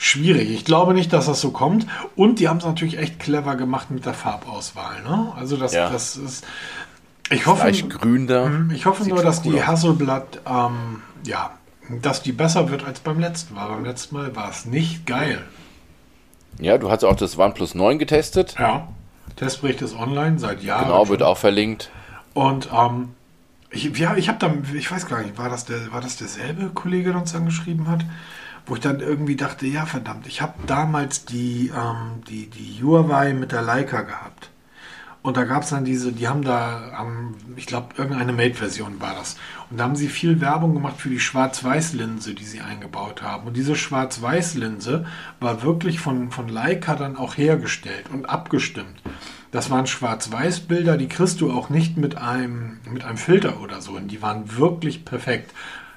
[0.00, 0.50] Schwierig.
[0.50, 1.86] Ich glaube nicht, dass das so kommt.
[2.14, 5.02] Und die haben es natürlich echt clever gemacht mit der Farbauswahl.
[5.02, 5.32] Ne?
[5.36, 5.90] Also das, Ja.
[5.90, 6.44] das ist.
[7.30, 8.46] Ich hoffe, Leicht grün da.
[8.48, 9.62] Mhm, Ich hoffe Sieht nur, dass cool die.
[9.64, 11.50] Hasselblatt, ähm, ja,
[12.02, 13.68] dass die besser wird als beim letzten Mal.
[13.68, 15.42] Beim letzten Mal war es nicht geil.
[16.60, 18.56] Ja, du hast auch das OnePlus 9 getestet.
[18.58, 18.88] Ja,
[19.36, 20.84] Testbericht ist online seit Jahren.
[20.84, 21.10] Genau, schon.
[21.10, 21.90] wird auch verlinkt.
[22.34, 23.10] Und ähm,
[23.70, 26.70] ich, ja, ich habe dann, ich weiß gar nicht, war das, der, war das derselbe
[26.70, 28.04] Kollege, der uns angeschrieben hat?
[28.66, 33.32] Wo ich dann irgendwie dachte, ja verdammt, ich habe damals die, ähm, die, die Huawei
[33.32, 34.50] mit der Leica gehabt.
[35.28, 39.14] Und da gab es dann diese, die haben da, am, ich glaube, irgendeine Mate-Version war
[39.14, 39.36] das.
[39.68, 43.46] Und da haben sie viel Werbung gemacht für die Schwarz-Weiß-Linse, die sie eingebaut haben.
[43.46, 45.04] Und diese Schwarz-Weiß-Linse
[45.38, 49.02] war wirklich von, von Leica dann auch hergestellt und abgestimmt.
[49.50, 53.92] Das waren Schwarz-Weiß-Bilder, die kriegst du auch nicht mit einem, mit einem Filter oder so.
[53.96, 55.52] Und die waren wirklich perfekt.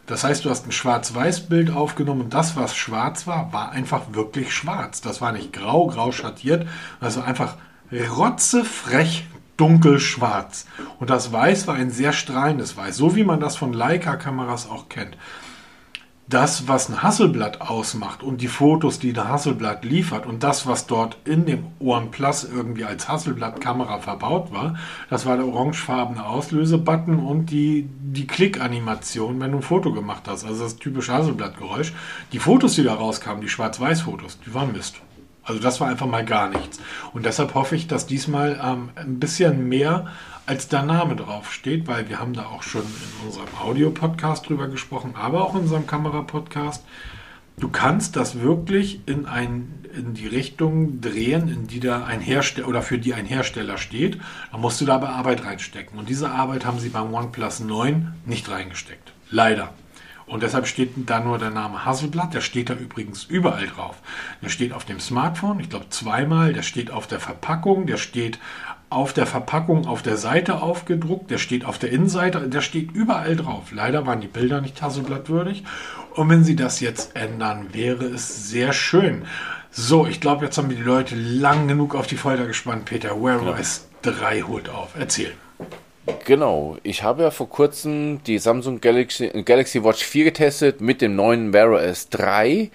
[0.08, 4.54] Das heißt, du hast ein Schwarz-Weiß-Bild aufgenommen und das, was schwarz war, war einfach wirklich
[4.54, 5.00] schwarz.
[5.00, 6.68] Das war nicht grau, grau schattiert,
[7.00, 7.56] also einfach
[7.92, 9.26] rotzefrech
[9.58, 10.66] dunkelschwarz.
[11.00, 14.90] Und das Weiß war ein sehr strahlendes Weiß, so wie man das von Leica-Kameras auch
[14.90, 15.18] kennt.
[16.28, 20.88] Das, was ein Hasselblatt ausmacht und die Fotos, die der Hasselblatt liefert und das, was
[20.88, 24.78] dort in dem OnePlus irgendwie als Hasselblatt-Kamera verbaut war,
[25.10, 30.46] das war der orangefarbene Auslösebutton und die, die Klick-Animation, wenn du ein Foto gemacht hast.
[30.46, 31.92] Also das typische Hasselblatt-Geräusch.
[32.32, 35.02] Die Fotos, die da rauskamen, die Schwarz-Weiß-Fotos, die waren Mist.
[35.44, 36.80] Also das war einfach mal gar nichts.
[37.14, 40.08] Und deshalb hoffe ich, dass diesmal ähm, ein bisschen mehr
[40.46, 44.68] als der Name drauf steht, weil wir haben da auch schon in unserem Audio-Podcast drüber
[44.68, 46.84] gesprochen, aber auch in unserem Kamera-Podcast.
[47.58, 52.68] Du kannst das wirklich in, ein, in die Richtung drehen, in die da ein Hersteller
[52.68, 54.20] oder für die ein Hersteller steht.
[54.52, 56.00] Da musst du da aber Arbeit reinstecken.
[56.00, 59.14] Und diese Arbeit haben sie beim OnePlus 9 nicht reingesteckt.
[59.30, 59.74] Leider.
[60.32, 62.34] Und deshalb steht da nur der Name Hasselblatt.
[62.34, 63.98] Der steht da übrigens überall drauf.
[64.42, 66.54] Der steht auf dem Smartphone, ich glaube zweimal.
[66.54, 67.86] Der steht auf der Verpackung.
[67.86, 68.40] Der steht
[68.90, 71.30] auf der Verpackung auf der Seite aufgedruckt.
[71.32, 72.48] Der steht auf der Innenseite.
[72.48, 73.74] Der steht überall drauf.
[73.74, 75.66] Leider waren die Bilder nicht Hasselblattwürdig.
[76.16, 79.26] Und wenn sie das jetzt ändern, wäre es sehr schön.
[79.70, 82.86] So, ich glaube, jetzt haben wir die Leute lang genug auf die Folter gespannt.
[82.86, 84.92] Peter, Wear OS 3 holt auf.
[84.98, 85.34] Erzähl.
[86.26, 91.16] Genau, ich habe ja vor kurzem die Samsung Galaxy, Galaxy Watch 4 getestet mit dem
[91.16, 92.72] neuen Wear OS 3.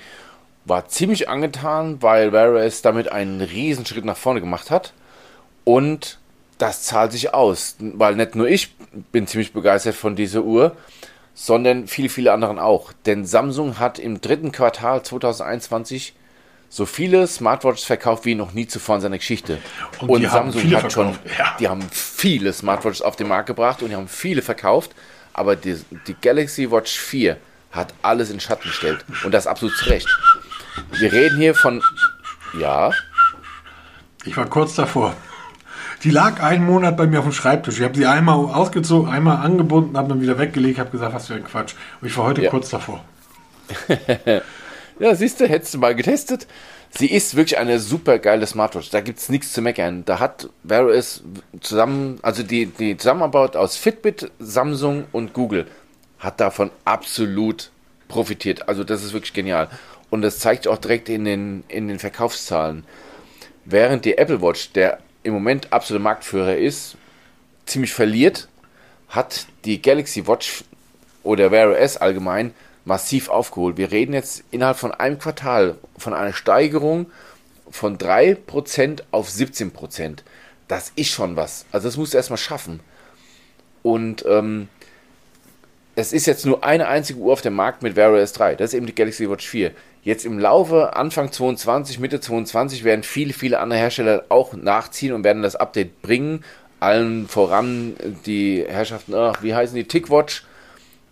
[0.65, 4.93] War ziemlich angetan, weil Wear OS damit einen riesen Schritt nach vorne gemacht hat.
[5.65, 6.19] Und
[6.59, 8.75] das zahlt sich aus, weil nicht nur ich
[9.11, 10.77] bin ziemlich begeistert von dieser Uhr,
[11.35, 12.93] sondern viele, viele anderen auch.
[13.07, 16.15] Denn Samsung hat im dritten Quartal 2021
[16.77, 19.57] so viele Smartwatches verkauft wie noch nie zuvor in seiner Geschichte.
[19.99, 21.57] Und Und, die haben Samsung viele hat schon, ja.
[21.59, 24.91] die haben viele Smartwatches auf den Markt gebracht und die haben viele verkauft.
[25.33, 27.39] Aber die, die Galaxy Watch 4
[27.73, 29.07] hat alles in Schatten gestellt.
[29.25, 30.07] Und das absolut zu Recht.
[30.91, 31.83] Wir reden hier von,
[32.61, 32.91] ja,
[34.27, 35.15] Ich war kurz davor.
[36.03, 37.79] Die lag einen Monat bei mir auf dem Schreibtisch.
[37.79, 41.35] Ich habe sie einmal ausgezogen, einmal angebunden, habe dann wieder weggelegt, habe gesagt, was für
[41.37, 41.73] ein Quatsch.
[42.03, 42.51] Und ich war heute Ja.
[42.51, 43.03] kurz davor.
[44.99, 46.47] Ja, siehst du, hättest du mal getestet.
[46.91, 48.89] Sie ist wirklich eine super geile Smartwatch.
[48.91, 50.05] Da gibt es nichts zu meckern.
[50.07, 51.23] Da hat Wear OS
[51.61, 55.67] zusammen, also die, die Zusammenarbeit aus Fitbit, Samsung und Google
[56.19, 57.71] hat davon absolut
[58.09, 58.69] profitiert.
[58.69, 59.69] Also das ist wirklich genial.
[60.09, 62.85] Und das zeigt auch direkt in den, in den Verkaufszahlen.
[63.67, 66.97] Während die Apple Watch, der im Moment absolute Marktführer ist,
[67.67, 68.49] ziemlich verliert,
[69.09, 70.65] hat die Galaxy Watch
[71.23, 72.55] oder Wear OS allgemein
[72.87, 73.77] massiv aufgeholt.
[73.77, 77.11] Wir reden jetzt innerhalb von einem Quartal von einer Steigerung
[77.71, 80.19] von 3% auf 17%.
[80.69, 81.67] Das ist schon was.
[81.73, 82.81] Also das musst du erstmal schaffen.
[83.83, 84.69] Und ähm,
[85.97, 88.55] es ist jetzt nur eine einzige Uhr auf dem Markt mit Wear OS 3.
[88.55, 89.73] Das ist eben die Galaxy Watch 4.
[90.03, 95.25] Jetzt im Laufe Anfang 22, Mitte 22 werden viele, viele andere Hersteller auch nachziehen und
[95.25, 96.45] werden das Update bringen.
[96.79, 100.45] Allen voran die Herrschaften, ach, wie heißen die, TickWatch,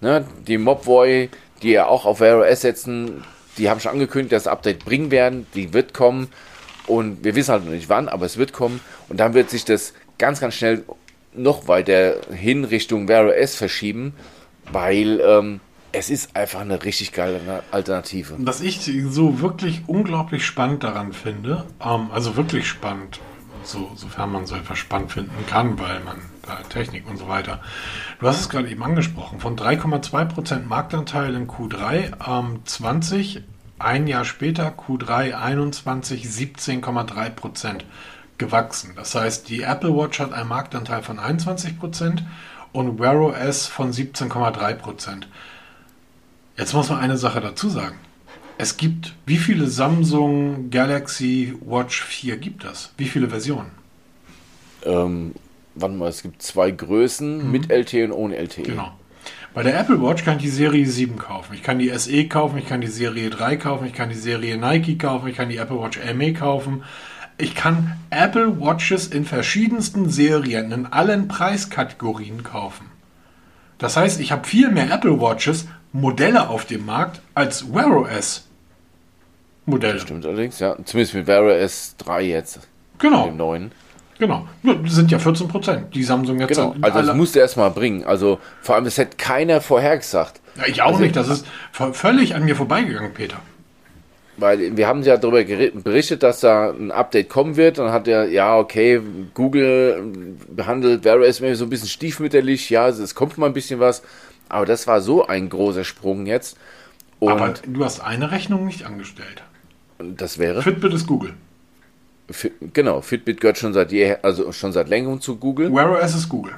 [0.01, 1.29] ne, die Mobvoi,
[1.63, 3.25] die ja auch auf Wear OS setzen,
[3.59, 5.47] die haben schon angekündigt, dass das Update bringen werden.
[5.55, 6.29] Die wird kommen
[6.87, 9.65] und wir wissen halt noch nicht wann, aber es wird kommen und dann wird sich
[9.65, 10.85] das ganz, ganz schnell
[11.33, 14.15] noch weiter hin Richtung Wear OS verschieben,
[14.71, 15.61] weil ähm,
[15.93, 18.35] es ist einfach eine richtig geile Alternative.
[18.39, 23.21] Was ich so wirklich unglaublich spannend daran finde, ähm, also wirklich spannend,
[23.63, 26.17] so, sofern man so etwas spannend finden kann, weil man
[26.69, 27.61] Technik und so weiter.
[28.21, 33.43] Du hast es gerade eben angesprochen, von 3,2% Marktanteil in Q3 ähm, 20,
[33.79, 37.81] ein Jahr später Q3 21 17,3%
[38.39, 38.93] gewachsen.
[38.97, 42.23] Das heißt, die Apple Watch hat einen Marktanteil von 21%
[42.73, 45.25] und Wear OS von 17,3%.
[46.57, 47.97] Jetzt muss man eine Sache dazu sagen.
[48.57, 52.93] Es gibt, wie viele Samsung Galaxy Watch 4 gibt es?
[52.97, 53.73] Wie viele Versionen?
[54.85, 55.35] Ähm,
[55.75, 57.51] warte mal, es gibt zwei Größen mhm.
[57.53, 58.63] mit LTE und ohne LTE.
[58.63, 58.93] Genau.
[59.55, 61.55] Bei der Apple Watch kann ich die Serie 7 kaufen.
[61.55, 64.57] Ich kann die SE kaufen, ich kann die Serie 3 kaufen, ich kann die Serie
[64.59, 66.83] Nike kaufen, ich kann die Apple Watch ME kaufen.
[67.39, 72.91] Ich kann Apple Watches in verschiedensten Serien, in allen Preiskategorien kaufen.
[73.79, 78.49] Das heißt, ich habe viel mehr Apple Watches, Modelle auf dem Markt, als Wear OS
[79.67, 79.99] Modelle.
[79.99, 80.77] Stimmt allerdings, ja.
[80.85, 82.61] Zumindest mit Wear OS 3 jetzt.
[82.99, 83.27] Genau.
[83.27, 83.73] Dem neuen.
[84.19, 84.47] Genau.
[84.63, 86.75] Das sind ja 14 Prozent, die Samsung jetzt genau.
[86.83, 88.05] Also das musste erst mal bringen.
[88.05, 90.41] Also vor allem, das hätte keiner vorhergesagt.
[90.57, 91.17] Ja, ich auch also, nicht.
[91.17, 91.47] Das ist
[91.93, 93.39] völlig an mir vorbeigegangen, Peter.
[94.37, 97.79] Weil wir haben ja darüber berichtet, dass da ein Update kommen wird.
[97.79, 99.01] Dann hat er, ja, okay,
[99.33, 102.71] Google behandelt Wear OS so ein bisschen stiefmütterlich.
[102.71, 104.03] Ja, es kommt mal ein bisschen was.
[104.49, 106.57] Aber das war so ein großer Sprung jetzt.
[107.21, 109.43] Und Aber du hast eine Rechnung nicht angestellt.
[109.99, 110.63] Das wäre?
[110.63, 111.35] Fitbit ist Google.
[112.73, 115.73] Genau, Fitbit gehört schon seit je, also schon seit längerem zu Google.
[115.73, 116.55] Wear OS ist Google.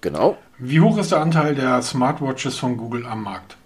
[0.00, 0.36] Genau.
[0.58, 3.56] Wie hoch ist der Anteil der Smartwatches von Google am Markt?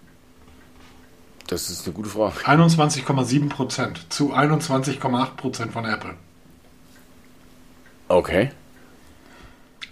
[1.47, 2.35] Das ist eine gute Frage.
[2.45, 6.13] 21,7 Prozent zu 21,8 Prozent von Apple.
[8.07, 8.51] Okay.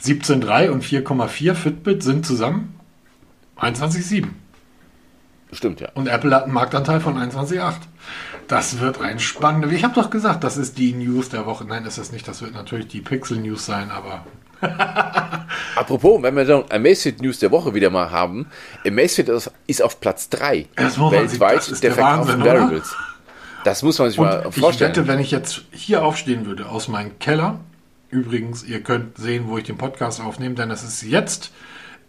[0.02, 2.80] 17,3 und 4,4 Fitbit sind zusammen
[3.58, 4.28] 21,7.
[5.52, 5.90] Stimmt, ja.
[5.96, 7.76] Und Apple hat einen Marktanteil von 21,8.
[8.48, 9.70] Das wird ein spannender.
[9.70, 11.66] Ich habe doch gesagt, das ist die News der Woche.
[11.66, 12.28] Nein, ist es nicht.
[12.28, 14.26] Das wird natürlich die Pixel News sein, aber.
[15.76, 18.48] Apropos, wenn wir dann Amazfit News der Woche wieder mal haben,
[18.86, 19.30] Amazfit
[19.68, 22.96] ist auf Platz 3 weltweit sich, der, der Verkauf von Variables.
[23.64, 24.92] Das muss man sich Und mal vorstellen.
[24.92, 27.60] Ich wette, wenn ich jetzt hier aufstehen würde aus meinem Keller,
[28.10, 31.52] übrigens, ihr könnt sehen, wo ich den Podcast aufnehme, denn es ist jetzt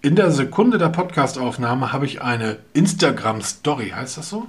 [0.03, 4.49] in der Sekunde der Podcastaufnahme habe ich eine Instagram-Story, heißt das so?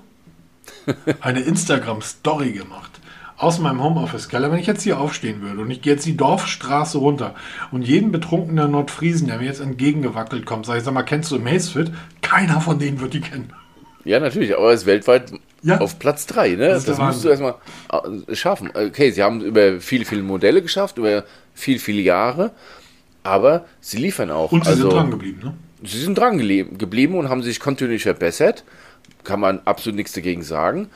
[1.21, 2.91] Eine Instagram-Story gemacht.
[3.37, 4.51] Aus meinem Homeoffice-Keller.
[4.51, 7.33] Wenn ich jetzt hier aufstehen würde und ich gehe jetzt die Dorfstraße runter
[7.71, 11.39] und jeden betrunkenen Nordfriesen, der mir jetzt entgegengewackelt kommt, sage ich, sag mal, kennst du
[11.39, 11.91] Macefit?
[12.21, 13.51] Keiner von denen wird die kennen.
[14.03, 15.31] Ja, natürlich, aber er ist weltweit
[15.63, 15.79] ja.
[15.79, 16.49] auf Platz 3.
[16.49, 16.67] Ne?
[16.67, 17.55] Das, das musst du erstmal
[17.91, 18.69] äh, schaffen.
[18.73, 21.23] Okay, sie haben über viele, viele Modelle geschafft, über
[21.53, 22.51] viele, viele Jahre
[23.23, 24.51] aber sie liefern auch.
[24.51, 25.53] Und sie also, sind dran geblieben, ne?
[25.83, 28.63] Sie sind dran geblieben und haben sich kontinuierlich verbessert.
[29.23, 30.89] Kann man absolut nichts dagegen sagen.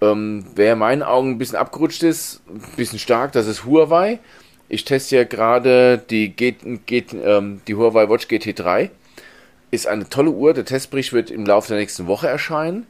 [0.00, 4.20] Ähm, wer in meinen Augen ein bisschen abgerutscht ist, ein bisschen stark, das ist Huawei.
[4.68, 6.34] Ich teste ja gerade die,
[7.24, 8.90] ähm, die Huawei Watch GT3.
[9.70, 10.54] Ist eine tolle Uhr.
[10.54, 12.86] Der Testbericht wird im Laufe der nächsten Woche erscheinen.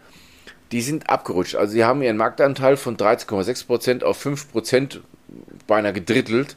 [0.72, 1.54] Die sind abgerutscht.
[1.54, 5.00] Also sie haben ihren Marktanteil von 13,6% auf 5%
[5.66, 6.56] beinahe gedrittelt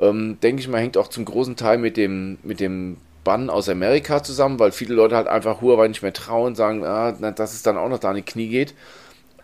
[0.00, 3.68] ähm, denke ich mal, hängt auch zum großen Teil mit dem, mit dem Bann aus
[3.68, 7.62] Amerika zusammen, weil viele Leute halt einfach Huawei nicht mehr trauen, sagen, ah, dass es
[7.62, 8.74] dann auch noch da in die Knie geht.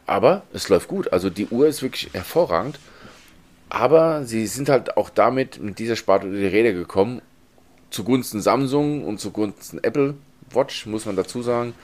[0.07, 1.13] Aber es läuft gut.
[1.13, 2.79] Also die Uhr ist wirklich hervorragend.
[3.69, 7.21] Aber sie sind halt auch damit mit dieser Sparte unter die Räder gekommen.
[7.91, 10.15] Zugunsten Samsung und zugunsten Apple
[10.51, 11.75] Watch, muss man dazu sagen.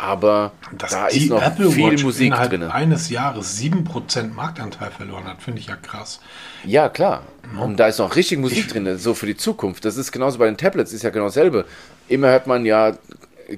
[0.00, 2.62] Aber Dass da ist noch Apple viel Watch Musik drin.
[2.62, 6.20] eines Jahres 7% Marktanteil verloren hat, finde ich ja krass.
[6.64, 7.22] Ja, klar.
[7.52, 7.58] Mhm.
[7.58, 9.84] Und da ist noch richtig Musik ich, drin, so für die Zukunft.
[9.84, 11.64] Das ist genauso bei den Tablets, ist ja genau dasselbe.
[12.06, 12.96] Immer hört man ja,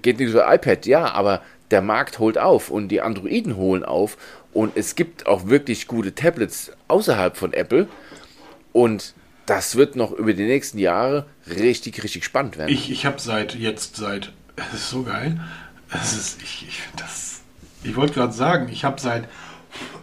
[0.00, 4.16] geht nicht über iPad, ja, aber der Markt holt auf und die Androiden holen auf.
[4.54, 7.86] Und es gibt auch wirklich gute Tablets außerhalb von Apple.
[8.72, 9.14] Und
[9.44, 12.72] das wird noch über die nächsten Jahre richtig, richtig spannend werden.
[12.72, 15.40] Ich, ich habe seit jetzt, seit, es ist so geil,
[15.90, 17.40] das ist, ich, ich, das,
[17.82, 19.28] ich wollte gerade sagen, ich habe seit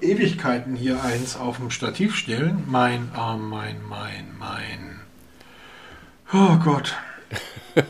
[0.01, 2.63] Ewigkeiten hier eins auf dem Stativ stellen.
[2.67, 4.99] Mein, äh, mein, mein, mein.
[6.33, 6.95] Oh Gott.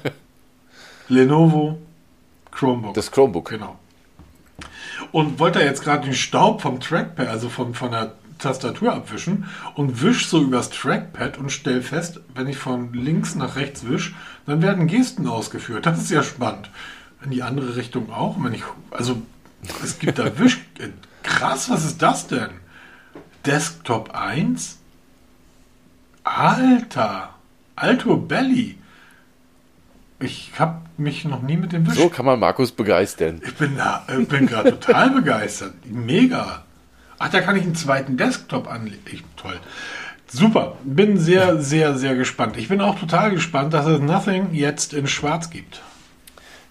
[1.07, 1.79] Lenovo
[2.51, 2.93] Chromebook.
[2.93, 3.49] Das Chromebook.
[3.49, 3.79] Genau.
[5.11, 9.45] Und wollte jetzt gerade den Staub vom Trackpad, also von, von der Tastatur abwischen
[9.75, 14.13] und wisch so übers Trackpad und stell fest, wenn ich von links nach rechts wisch,
[14.45, 15.85] dann werden Gesten ausgeführt.
[15.85, 16.69] Das ist ja spannend
[17.23, 18.35] in die andere Richtung auch.
[18.39, 19.21] Wenn ich, also
[19.83, 20.59] es gibt da Wisch.
[21.23, 22.49] Krass, was ist das denn?
[23.45, 24.77] Desktop 1?
[26.23, 27.29] Alter,
[27.75, 28.77] Alto Belly.
[30.19, 31.95] Ich habe mich noch nie mit dem Wisch.
[31.95, 33.41] So kann man Markus begeistern.
[33.45, 35.73] Ich bin, da- bin gerade total begeistert.
[35.85, 36.63] Mega.
[37.19, 39.23] Ach, da kann ich einen zweiten Desktop anlegen.
[39.37, 39.59] Toll.
[40.27, 40.75] Super.
[40.83, 42.57] Bin sehr, sehr, sehr gespannt.
[42.57, 45.81] Ich bin auch total gespannt, dass es Nothing jetzt in Schwarz gibt.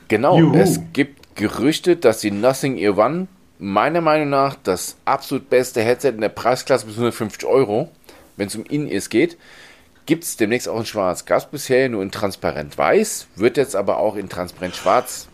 [0.08, 0.56] Genau, Juhu.
[0.56, 3.28] es gibt Gerüchte, dass die Nothing Ear One
[3.58, 7.90] meiner Meinung nach das absolut beste Headset in der Preisklasse bis 150 Euro,
[8.36, 9.36] wenn es um In-Ears geht,
[10.04, 11.24] gibt es demnächst auch in schwarz.
[11.24, 15.28] Gab es bisher nur in transparent weiß, wird jetzt aber auch in transparent schwarz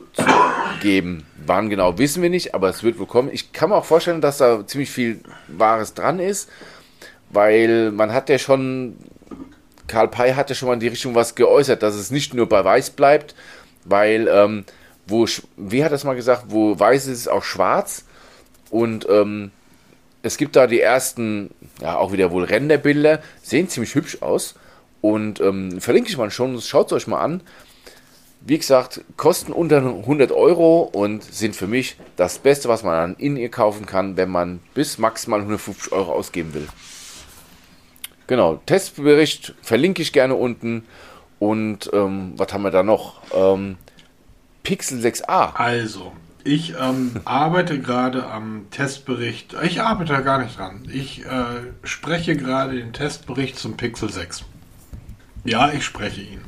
[0.80, 1.26] geben.
[1.44, 3.30] Wann genau, wissen wir nicht, aber es wird wohl kommen.
[3.32, 6.48] Ich kann mir auch vorstellen, dass da ziemlich viel Wahres dran ist,
[7.30, 8.96] weil man hat ja schon
[9.88, 12.48] Karl Pei hat ja schon mal in die Richtung was geäußert, dass es nicht nur
[12.48, 13.34] bei weiß bleibt,
[13.84, 14.64] weil, ähm,
[15.06, 15.26] wo,
[15.56, 18.04] wie hat es mal gesagt, wo weiß ist, ist auch schwarz.
[18.70, 19.50] Und ähm,
[20.22, 24.54] es gibt da die ersten, ja, auch wieder wohl Renderbilder, sehen ziemlich hübsch aus.
[25.00, 27.42] Und ähm, verlinke ich mal schon, schaut es euch mal an.
[28.44, 33.16] Wie gesagt, kosten unter 100 Euro und sind für mich das Beste, was man an
[33.16, 36.66] in ihr kaufen kann, wenn man bis maximal 150 Euro ausgeben will.
[38.26, 40.84] Genau, Testbericht verlinke ich gerne unten.
[41.42, 43.20] Und ähm, was haben wir da noch?
[43.34, 43.76] Ähm,
[44.62, 45.56] Pixel 6a.
[45.56, 46.12] Also,
[46.44, 49.56] ich ähm, arbeite gerade am Testbericht.
[49.64, 50.86] Ich arbeite da gar nicht dran.
[50.88, 54.44] Ich äh, spreche gerade den Testbericht zum Pixel 6.
[55.42, 56.42] Ja, ich spreche ihn.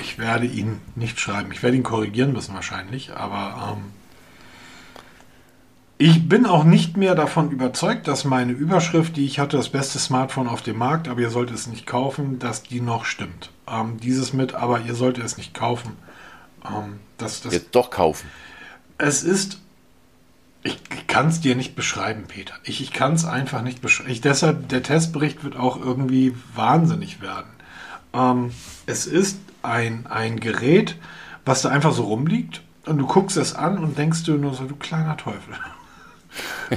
[0.00, 1.52] Ich werde ihn nicht schreiben.
[1.52, 3.84] Ich werde ihn korrigieren müssen wahrscheinlich, aber ähm,
[5.96, 9.98] ich bin auch nicht mehr davon überzeugt, dass meine Überschrift, die ich hatte, das beste
[9.98, 13.50] Smartphone auf dem Markt, aber ihr solltet es nicht kaufen, dass die noch stimmt.
[13.68, 15.96] Ähm, dieses mit, aber ihr solltet es nicht kaufen.
[16.64, 18.28] Ähm, das, das, Jetzt doch kaufen.
[18.98, 19.60] es ist.
[20.66, 20.78] Ich
[21.08, 22.54] kann es dir nicht beschreiben, Peter.
[22.64, 24.18] Ich, ich kann es einfach nicht beschreiben.
[24.24, 27.50] Deshalb, der Testbericht wird auch irgendwie wahnsinnig werden.
[28.14, 28.50] Ähm,
[28.86, 30.96] es ist ein, ein Gerät,
[31.44, 34.64] was da einfach so rumliegt und du guckst es an und denkst du nur so,
[34.64, 35.54] du kleiner Teufel.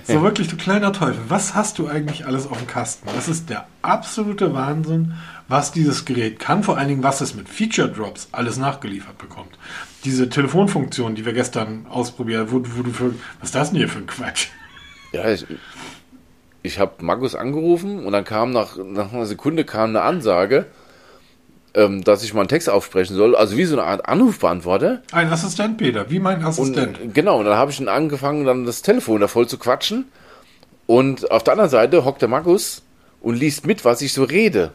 [0.05, 1.21] So wirklich, du kleiner Teufel.
[1.29, 3.07] Was hast du eigentlich alles auf dem Kasten?
[3.15, 5.13] Das ist der absolute Wahnsinn,
[5.47, 6.63] was dieses Gerät kann.
[6.63, 9.57] Vor allen Dingen, was es mit Feature Drops alles nachgeliefert bekommt.
[10.03, 13.79] Diese Telefonfunktion, die wir gestern ausprobiert haben, wo, wo du für, was ist das denn
[13.79, 14.47] hier für ein Quatsch?
[15.11, 15.45] Ja, ich,
[16.63, 20.65] ich habe Markus angerufen und dann kam nach, nach einer Sekunde kam eine Ansage,
[21.77, 23.35] ähm, dass ich mal einen Text aufsprechen soll.
[23.35, 25.03] Also wie so eine Art Anrufbeantworter.
[25.11, 26.99] Ein Assistent, Peter, wie mein Und Assistent.
[26.99, 30.05] äh, genau, und dann habe ich ihn angefangen, dann das Telefon da voll zu quatschen.
[30.87, 32.81] Und auf der anderen Seite hockt der Markus
[33.21, 34.71] und liest mit, was ich so rede.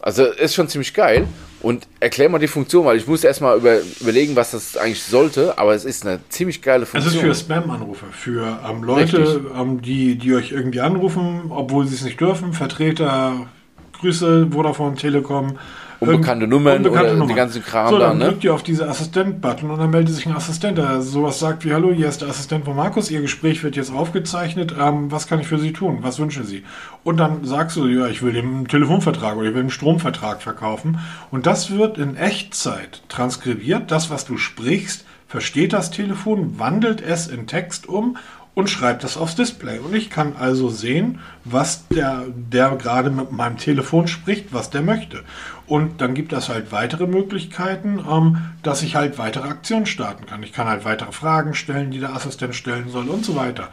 [0.00, 1.26] Also ist schon ziemlich geil.
[1.60, 5.58] Und erklär mal die Funktion, weil ich musste erstmal über, überlegen, was das eigentlich sollte,
[5.58, 7.14] aber es ist eine ziemlich geile Es Funktion.
[7.16, 12.02] ist für Spam-Anrufe, für ähm, Leute, ähm, die, die euch irgendwie anrufen, obwohl sie es
[12.02, 12.54] nicht dürfen.
[12.54, 13.46] Vertreter,
[14.00, 15.58] Grüße, Vodafone, Telekom.
[16.00, 18.24] Unbekannte Nummern oder die ganzen Kram so, da, dann ne?
[18.26, 21.74] drückt ihr auf diese Assistent-Button und dann meldet sich ein Assistent, der sowas sagt wie,
[21.74, 25.40] hallo, hier ist der Assistent von Markus, Ihr Gespräch wird jetzt aufgezeichnet, ähm, was kann
[25.40, 26.64] ich für Sie tun, was wünschen Sie?
[27.04, 31.00] Und dann sagst du, ja, ich will einen Telefonvertrag oder ich will einen Stromvertrag verkaufen
[31.30, 37.28] und das wird in Echtzeit transkribiert, das, was du sprichst, versteht das Telefon, wandelt es
[37.28, 38.16] in Text um
[38.60, 39.78] und schreibt das aufs Display.
[39.78, 44.82] Und ich kann also sehen, was der, der gerade mit meinem Telefon spricht, was der
[44.82, 45.24] möchte.
[45.66, 50.42] Und dann gibt es halt weitere Möglichkeiten, ähm, dass ich halt weitere Aktionen starten kann.
[50.42, 53.68] Ich kann halt weitere Fragen stellen, die der Assistent stellen soll und so weiter.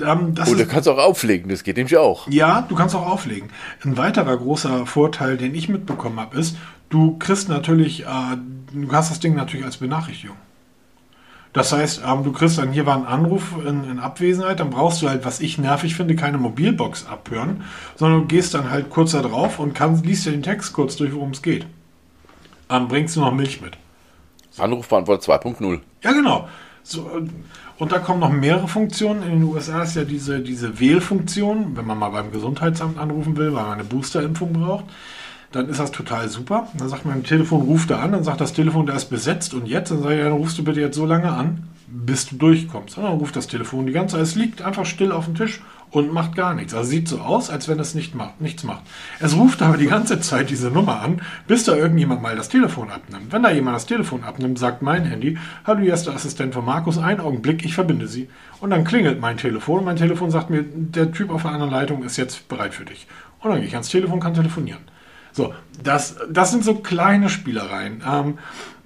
[0.00, 2.28] Ähm, das Und du ist, kannst auch auflegen, das geht nämlich auch.
[2.30, 3.50] ja, du kannst auch auflegen.
[3.84, 6.56] Ein weiterer großer Vorteil, den ich mitbekommen habe, ist,
[6.88, 8.06] du kriegst natürlich, äh,
[8.72, 10.36] du hast das Ding natürlich als Benachrichtigung.
[11.52, 15.02] Das heißt, ähm, du kriegst dann hier war ein Anruf in, in Abwesenheit, dann brauchst
[15.02, 17.64] du halt, was ich nervig finde, keine Mobilbox abhören,
[17.96, 20.96] sondern du gehst dann halt kurz da drauf und kannst, liest dir den Text kurz
[20.96, 21.66] durch, worum es geht.
[22.68, 23.76] Dann bringst du noch Milch mit.
[24.56, 25.80] Anrufbeantworter 2.0.
[26.02, 26.48] Ja, genau.
[26.82, 27.10] So,
[27.78, 29.22] und da kommen noch mehrere Funktionen.
[29.22, 33.54] In den USA ist ja diese, diese Wählfunktion, wenn man mal beim Gesundheitsamt anrufen will,
[33.54, 34.84] weil man eine Boosterimpfung braucht,
[35.52, 36.68] dann ist das total super.
[36.74, 39.54] Dann sagt man im Telefon, ruft da an, dann sagt das Telefon, da ist besetzt
[39.54, 42.36] und jetzt, dann sage ich, dann rufst du bitte jetzt so lange an, bis du
[42.36, 42.96] durchkommst.
[42.96, 45.60] Und dann ruft das Telefon die ganze Zeit, es liegt einfach still auf dem Tisch
[45.90, 46.74] und macht gar nichts.
[46.74, 48.82] Also sieht so aus, als wenn es nicht macht, nichts macht.
[49.20, 52.90] Es ruft aber die ganze Zeit diese Nummer an, bis da irgendjemand mal das Telefon
[52.90, 53.30] abnimmt.
[53.30, 55.36] Wenn da jemand das Telefon abnimmt, sagt mein Handy,
[55.66, 58.28] hallo, hier ist der Assistent von Markus, einen Augenblick, ich verbinde Sie.
[58.60, 61.70] Und dann klingelt mein Telefon und mein Telefon sagt mir, der Typ auf der anderen
[61.70, 63.06] Leitung ist jetzt bereit für dich.
[63.40, 64.80] Und dann gehe ich ans Telefon, kann telefonieren.
[65.32, 68.02] So, das, das sind so kleine Spielereien.
[68.06, 68.38] Ähm,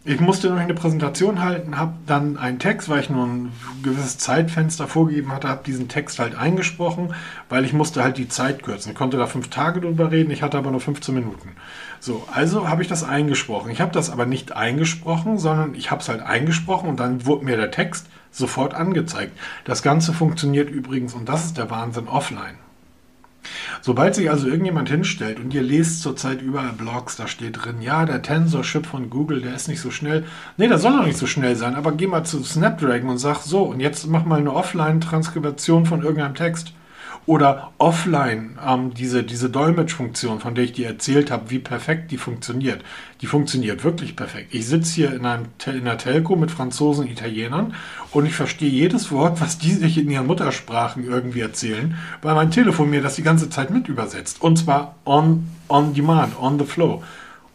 [0.08, 4.18] ich musste noch eine Präsentation halten, habe dann einen Text, weil ich nur ein gewisses
[4.18, 7.12] Zeitfenster vorgegeben hatte, habe diesen Text halt eingesprochen,
[7.48, 8.92] weil ich musste halt die Zeit kürzen.
[8.92, 11.56] Ich konnte da fünf Tage drüber reden, ich hatte aber nur 15 Minuten.
[11.98, 13.72] So, also habe ich das eingesprochen.
[13.72, 17.44] Ich habe das aber nicht eingesprochen, sondern ich habe es halt eingesprochen und dann wurde
[17.44, 19.36] mir der Text sofort angezeigt.
[19.64, 22.58] Das Ganze funktioniert übrigens, und das ist der Wahnsinn, offline.
[23.80, 28.04] Sobald sich also irgendjemand hinstellt und ihr lest zurzeit überall Blogs, da steht drin, ja,
[28.04, 30.24] der Tensor-Chip von Google, der ist nicht so schnell.
[30.56, 33.42] Nee, der soll auch nicht so schnell sein, aber geh mal zu Snapdragon und sag
[33.42, 36.72] so, und jetzt mach mal eine Offline-Transkription von irgendeinem Text.
[37.26, 42.18] Oder offline, ähm, diese, diese Dolmetschfunktion, von der ich dir erzählt habe, wie perfekt die
[42.18, 42.82] funktioniert.
[43.20, 44.54] Die funktioniert wirklich perfekt.
[44.54, 47.74] Ich sitze hier in, einem, in einer Telco mit Franzosen Italienern
[48.12, 52.52] und ich verstehe jedes Wort, was die sich in ihren Muttersprachen irgendwie erzählen, weil mein
[52.52, 54.40] Telefon mir das die ganze Zeit mit übersetzt.
[54.40, 57.02] Und zwar on, on demand, on the flow.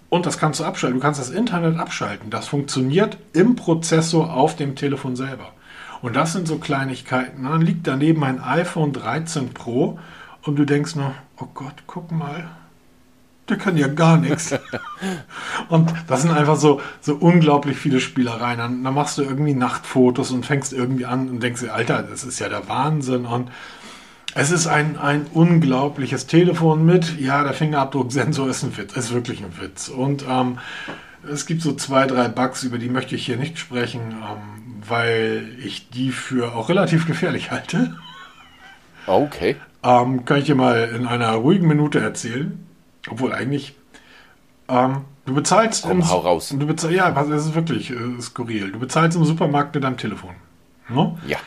[0.10, 1.00] Und das kannst du abschalten.
[1.00, 2.30] Du kannst das Internet abschalten.
[2.30, 5.54] Das funktioniert im Prozessor auf dem Telefon selber.
[6.02, 7.44] Und das sind so Kleinigkeiten.
[7.44, 10.00] Dann liegt daneben ein iPhone 13 Pro
[10.44, 12.50] und du denkst nur, oh Gott, guck mal,
[13.50, 14.54] der kann ja gar nichts.
[15.70, 18.58] und das sind einfach so, so unglaublich viele Spielereien.
[18.58, 22.24] Dann, dann, machst du irgendwie Nachtfotos und fängst irgendwie an und denkst dir, Alter, das
[22.24, 23.26] ist ja der Wahnsinn.
[23.26, 23.52] Und
[24.34, 29.44] es ist ein, ein unglaubliches Telefon mit, ja, der Fingerabdrucksensor ist ein Witz, ist wirklich
[29.44, 29.90] ein Witz.
[29.90, 30.58] Und ähm,
[31.30, 34.02] es gibt so zwei, drei Bugs, über die möchte ich hier nicht sprechen.
[34.12, 37.96] Ähm, weil ich die für auch relativ gefährlich halte.
[39.08, 39.56] Okay.
[39.84, 42.66] Ähm, kann ich dir mal in einer ruhigen Minute erzählen.
[43.10, 43.76] Obwohl eigentlich,
[44.68, 45.84] ähm, du bezahlst.
[45.84, 46.54] Komm, im, hau raus.
[46.56, 48.72] Du bezahlst, ja, das ist wirklich äh, skurril.
[48.72, 50.36] Du bezahlst im Supermarkt mit deinem Telefon.
[50.90, 51.18] No?
[51.28, 51.38] Ja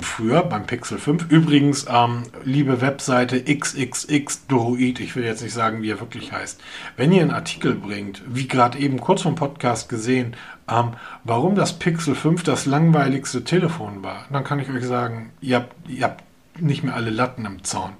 [0.00, 1.30] früher beim Pixel 5.
[1.30, 6.60] Übrigens, ähm, liebe Webseite XXX Droid, ich will jetzt nicht sagen, wie er wirklich heißt.
[6.96, 10.36] Wenn ihr einen Artikel bringt, wie gerade eben kurz vom Podcast gesehen,
[10.68, 10.92] ähm,
[11.22, 15.88] warum das Pixel 5 das langweiligste Telefon war, dann kann ich euch sagen, ihr habt,
[15.88, 16.24] ihr habt
[16.58, 17.92] nicht mehr alle Latten im Zaun.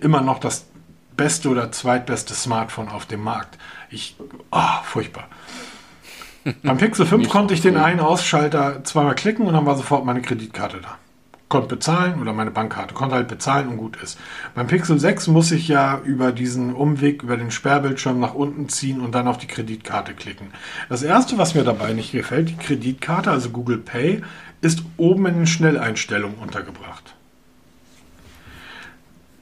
[0.00, 0.66] Immer noch das
[1.16, 3.58] beste oder zweitbeste Smartphone auf dem Markt.
[3.90, 4.16] Ich,
[4.50, 5.28] oh, furchtbar.
[6.62, 10.22] Beim Pixel 5 konnte ich den einen Ausschalter zweimal klicken und dann war sofort meine
[10.22, 10.96] Kreditkarte da
[11.50, 14.18] konnte bezahlen oder meine Bankkarte konnte halt bezahlen und gut ist.
[14.54, 19.00] Beim Pixel 6 muss ich ja über diesen Umweg, über den Sperrbildschirm nach unten ziehen
[19.00, 20.52] und dann auf die Kreditkarte klicken.
[20.88, 24.22] Das erste, was mir dabei nicht gefällt, die Kreditkarte, also Google Pay,
[24.62, 27.14] ist oben in den Schnelleinstellungen untergebracht.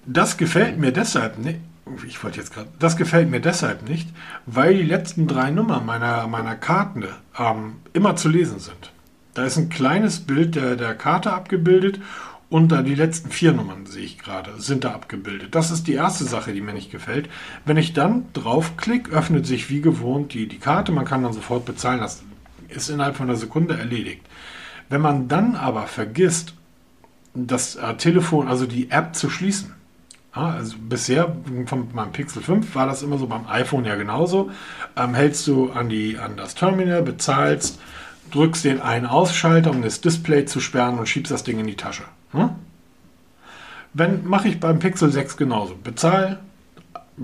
[0.06, 1.60] Das gefällt mir deshalb nicht.
[2.06, 2.68] Ich wollte jetzt gerade.
[2.78, 4.08] Das gefällt mir deshalb nicht,
[4.46, 7.04] weil die letzten drei Nummern meiner, meiner Karten
[7.38, 8.92] ähm, immer zu lesen sind.
[9.38, 12.00] Da ist ein kleines Bild der, der Karte abgebildet
[12.50, 15.54] und da die letzten vier Nummern sehe ich gerade, sind da abgebildet.
[15.54, 17.30] Das ist die erste Sache, die mir nicht gefällt.
[17.64, 20.90] Wenn ich dann draufklicke, öffnet sich wie gewohnt die, die Karte.
[20.90, 22.00] Man kann dann sofort bezahlen.
[22.00, 22.24] Das
[22.68, 24.22] ist innerhalb von einer Sekunde erledigt.
[24.88, 26.54] Wenn man dann aber vergisst,
[27.32, 29.72] das äh, Telefon, also die App zu schließen,
[30.34, 31.36] ja, also bisher
[31.66, 34.50] von meinem Pixel 5 war das immer so, beim iPhone ja genauso,
[34.96, 37.78] ähm, hältst du an, die, an das Terminal, bezahlst,
[38.30, 41.76] drückst den einen Ausschalter, um das Display zu sperren und schiebst das Ding in die
[41.76, 42.04] Tasche.
[42.32, 42.50] Hm?
[43.94, 45.74] Wenn mache ich beim Pixel 6 genauso.
[45.82, 46.40] Bezahl,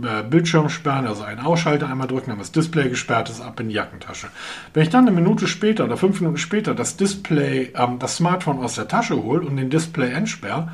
[0.03, 3.69] äh, Bildschirm sperren, also einen Ausschalter einmal drücken, dann das Display gesperrt ist, ab in
[3.69, 4.29] die Jackentasche.
[4.73, 8.59] Wenn ich dann eine Minute später oder fünf Minuten später das Display, ähm, das Smartphone
[8.59, 10.73] aus der Tasche hole und den Display entsperre,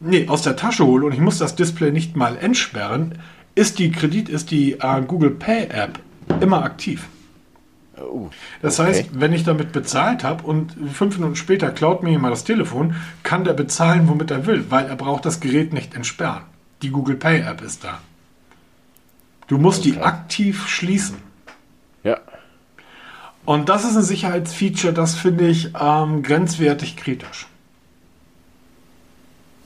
[0.00, 3.14] nee, aus der Tasche hole und ich muss das Display nicht mal entsperren,
[3.54, 5.98] ist die Kredit, ist die äh, Google Pay App
[6.40, 7.06] immer aktiv.
[8.02, 8.30] Oh,
[8.62, 8.88] das okay.
[8.88, 12.94] heißt, wenn ich damit bezahlt habe und fünf Minuten später klaut mir jemand das Telefon,
[13.22, 16.42] kann der bezahlen, womit er will, weil er braucht das Gerät nicht entsperren.
[16.82, 18.00] Die Google Pay App ist da.
[19.48, 19.92] Du musst okay.
[19.92, 21.16] die aktiv schließen.
[22.04, 22.18] Ja.
[23.44, 27.46] Und das ist ein Sicherheitsfeature, das finde ich ähm, grenzwertig kritisch.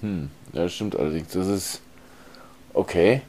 [0.01, 1.33] Hm, ja, das stimmt allerdings.
[1.33, 1.83] Das ist
[2.75, 3.23] okay.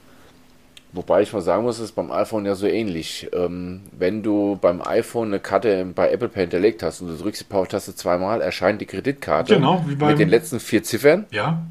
[0.93, 3.27] Wobei ich mal sagen muss, das ist beim iPhone ja so ähnlich.
[3.33, 7.41] Ähm, wenn du beim iPhone eine Karte bei Apple Pay hinterlegt hast und du drückst
[7.41, 11.25] die Power-Taste zweimal, erscheint die Kreditkarte genau, beim, mit den letzten vier Ziffern.
[11.31, 11.63] Ja.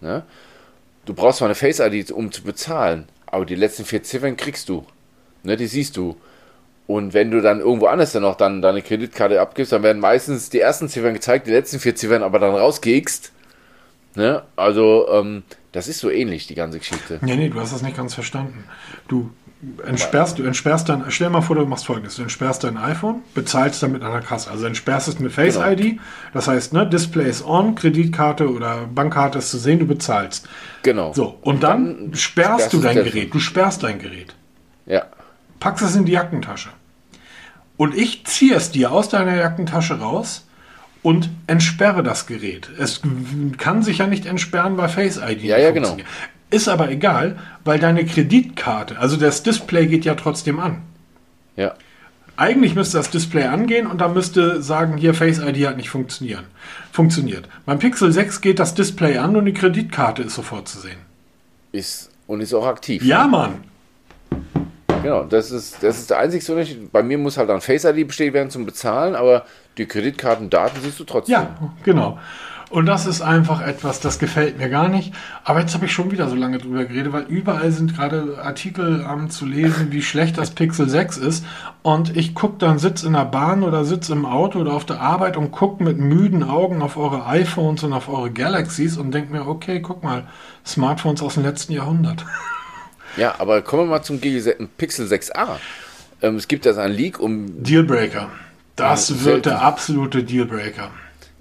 [0.00, 0.22] Ne?
[1.04, 4.86] Du brauchst mal eine Face-ID, um zu bezahlen, aber die letzten vier Ziffern kriegst du.
[5.42, 6.16] Ne, die siehst du.
[6.86, 10.48] Und wenn du dann irgendwo anders dann noch dann deine Kreditkarte abgibst, dann werden meistens
[10.50, 13.32] die ersten Ziffern gezeigt, die letzten vier Ziffern aber dann rausgehst.
[14.14, 14.42] Ne?
[14.56, 15.42] Also, ähm,
[15.72, 17.18] das ist so ähnlich, die ganze Geschichte.
[17.22, 18.64] Nee, nee, du hast das nicht ganz verstanden.
[19.08, 19.30] Du
[19.86, 23.22] entsperrst, du entsperrst dann, stell dir mal vor, du machst folgendes: Du entsperrst dein iPhone,
[23.34, 24.50] bezahlst dann mit einer Kasse.
[24.50, 25.70] Also entsperrst es mit Face genau.
[25.70, 26.00] ID.
[26.34, 30.48] Das heißt, ne, Display ist on, Kreditkarte oder Bankkarte ist zu sehen, du bezahlst.
[30.82, 31.12] Genau.
[31.14, 33.32] So, und, und dann, dann, sperrst, du dein Gerät.
[33.32, 34.34] Du sperrst dein Gerät.
[34.84, 35.06] Ja.
[35.60, 36.70] packst es in die Jackentasche.
[37.76, 40.44] Und ich ziehe es dir aus deiner Jackentasche raus
[41.02, 42.68] und entsperre das Gerät.
[42.78, 43.02] Es
[43.58, 45.96] kann sich ja nicht entsperren, weil Face ID Ja, ja, genau.
[46.50, 50.82] Ist aber egal, weil deine Kreditkarte, also das Display geht ja trotzdem an.
[51.56, 51.74] Ja.
[52.36, 56.44] Eigentlich müsste das Display angehen und dann müsste sagen, hier Face ID hat nicht funktionieren.
[56.90, 57.48] Funktioniert.
[57.66, 60.98] Beim Pixel 6 geht das Display an und die Kreditkarte ist sofort zu sehen.
[61.72, 63.02] Ist, und ist auch aktiv.
[63.04, 63.64] Ja, Mann.
[65.02, 66.92] Genau, das ist, das ist der einzige Unterschied.
[66.92, 69.44] Bei mir muss halt dann Face ID bestätigt werden zum Bezahlen, aber
[69.78, 71.34] die Kreditkartendaten siehst du trotzdem.
[71.34, 72.18] Ja, genau.
[72.72, 75.12] Und das ist einfach etwas, das gefällt mir gar nicht.
[75.44, 79.06] Aber jetzt habe ich schon wieder so lange drüber geredet, weil überall sind gerade Artikel
[79.06, 81.44] ähm, zu lesen, wie schlecht das Pixel 6 ist.
[81.82, 85.02] Und ich gucke dann, sitz in der Bahn oder sitz im Auto oder auf der
[85.02, 89.32] Arbeit und gucke mit müden Augen auf eure iPhones und auf eure Galaxies und denke
[89.32, 90.26] mir, okay, guck mal,
[90.64, 92.24] Smartphones aus dem letzten Jahrhundert.
[93.16, 95.58] Ja, aber kommen wir mal zum Pixel 6a.
[96.22, 97.62] Ähm, es gibt ja einen Leak um.
[97.62, 98.30] Dealbreaker.
[98.76, 100.90] Das ja, wird der absolute Dealbreaker.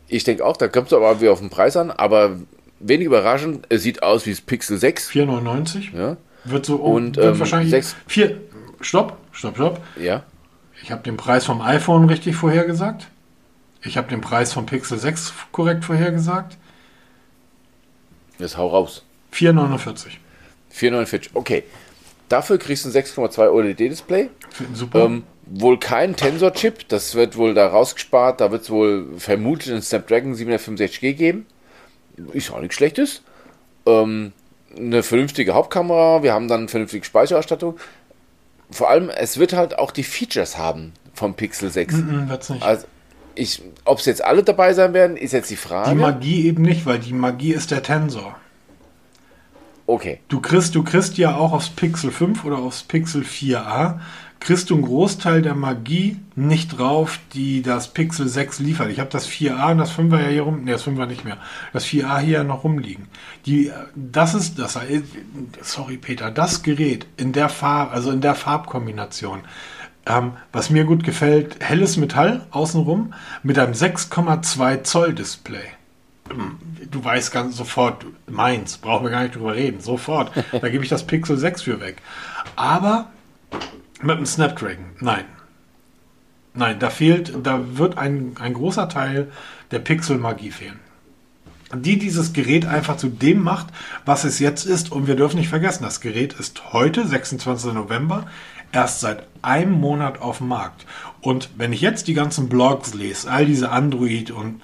[0.07, 2.37] Ich denke auch, da kommt es aber wieder auf den Preis an, aber
[2.79, 5.09] wenig überraschend, es sieht aus wie das Pixel 6.
[5.11, 5.95] 4,99.
[5.95, 6.17] Ja.
[6.43, 7.95] Wird so und wird ähm, wahrscheinlich 6.
[8.07, 8.37] 4.
[8.81, 9.81] Stopp, stopp, stopp.
[9.99, 10.23] Ja.
[10.83, 13.07] Ich habe den Preis vom iPhone richtig vorhergesagt.
[13.83, 16.57] Ich habe den Preis vom Pixel 6 korrekt vorhergesagt.
[18.39, 19.03] Jetzt hau raus.
[19.33, 20.17] 4,49.
[20.75, 21.63] 4,49, okay.
[22.29, 24.29] Dafür kriegst du ein 6,2 OLED-Display.
[24.73, 25.05] Super.
[25.05, 28.39] Ähm, wohl kein Tensor-Chip, das wird wohl da rausgespart.
[28.39, 31.45] Da wird es wohl vermutlich einen Snapdragon 765G geben.
[32.33, 33.21] Ist auch nichts Schlechtes.
[33.85, 34.31] Ähm,
[34.75, 37.77] eine vernünftige Hauptkamera, wir haben dann eine vernünftige Speicherausstattung.
[38.69, 41.95] Vor allem, es wird halt auch die Features haben vom Pixel 6.
[41.95, 42.63] Mm wird's nicht.
[42.63, 42.87] Also,
[43.35, 45.89] ich, ob es jetzt alle dabei sein werden, ist jetzt die Frage.
[45.89, 48.37] Die Magie eben nicht, weil die Magie ist der Tensor.
[49.85, 50.19] Okay.
[50.27, 53.99] Du kriegst, du kriegst ja auch aufs Pixel 5 oder aufs Pixel 4a,
[54.41, 58.89] kriegst du einen Großteil der Magie nicht drauf, die das Pixel 6 liefert.
[58.89, 61.37] Ich habe das 4a und das 5er ja hier rum, ne, das 5er nicht mehr,
[61.73, 63.07] das 4a hier ja noch rumliegen.
[63.45, 64.79] Die, das ist, das,
[65.61, 69.41] sorry Peter, das Gerät in der Farbe, also in der Farbkombination,
[70.07, 73.13] ähm, was mir gut gefällt, helles Metall außenrum
[73.43, 75.69] mit einem 6,2 Zoll Display
[76.29, 80.31] du weißt ganz sofort, meins, brauchen wir gar nicht drüber reden, sofort.
[80.51, 81.97] Da gebe ich das Pixel 6 für weg.
[82.55, 83.11] Aber
[84.01, 85.25] mit dem Snapdragon, nein.
[86.53, 89.31] Nein, da fehlt, da wird ein, ein großer Teil
[89.71, 90.79] der Pixel-Magie fehlen.
[91.73, 93.67] Die dieses Gerät einfach zu dem macht,
[94.03, 94.91] was es jetzt ist.
[94.91, 97.73] Und wir dürfen nicht vergessen, das Gerät ist heute, 26.
[97.73, 98.27] November,
[98.73, 100.85] erst seit einem Monat auf dem Markt.
[101.21, 104.61] Und wenn ich jetzt die ganzen Blogs lese, all diese Android und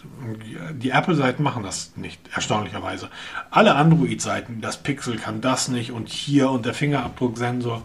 [0.74, 3.10] die Apple-Seiten machen das nicht, erstaunlicherweise.
[3.52, 7.84] Alle Android-Seiten, das Pixel kann das nicht und hier und der Fingerabdrucksensor.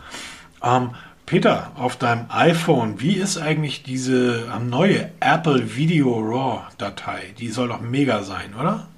[0.63, 0.91] Ähm,
[1.27, 7.35] Peter, auf deinem iPhone, wie ist eigentlich diese ähm, neue Apple Video RAW Datei?
[7.39, 8.89] Die soll doch mega sein, oder?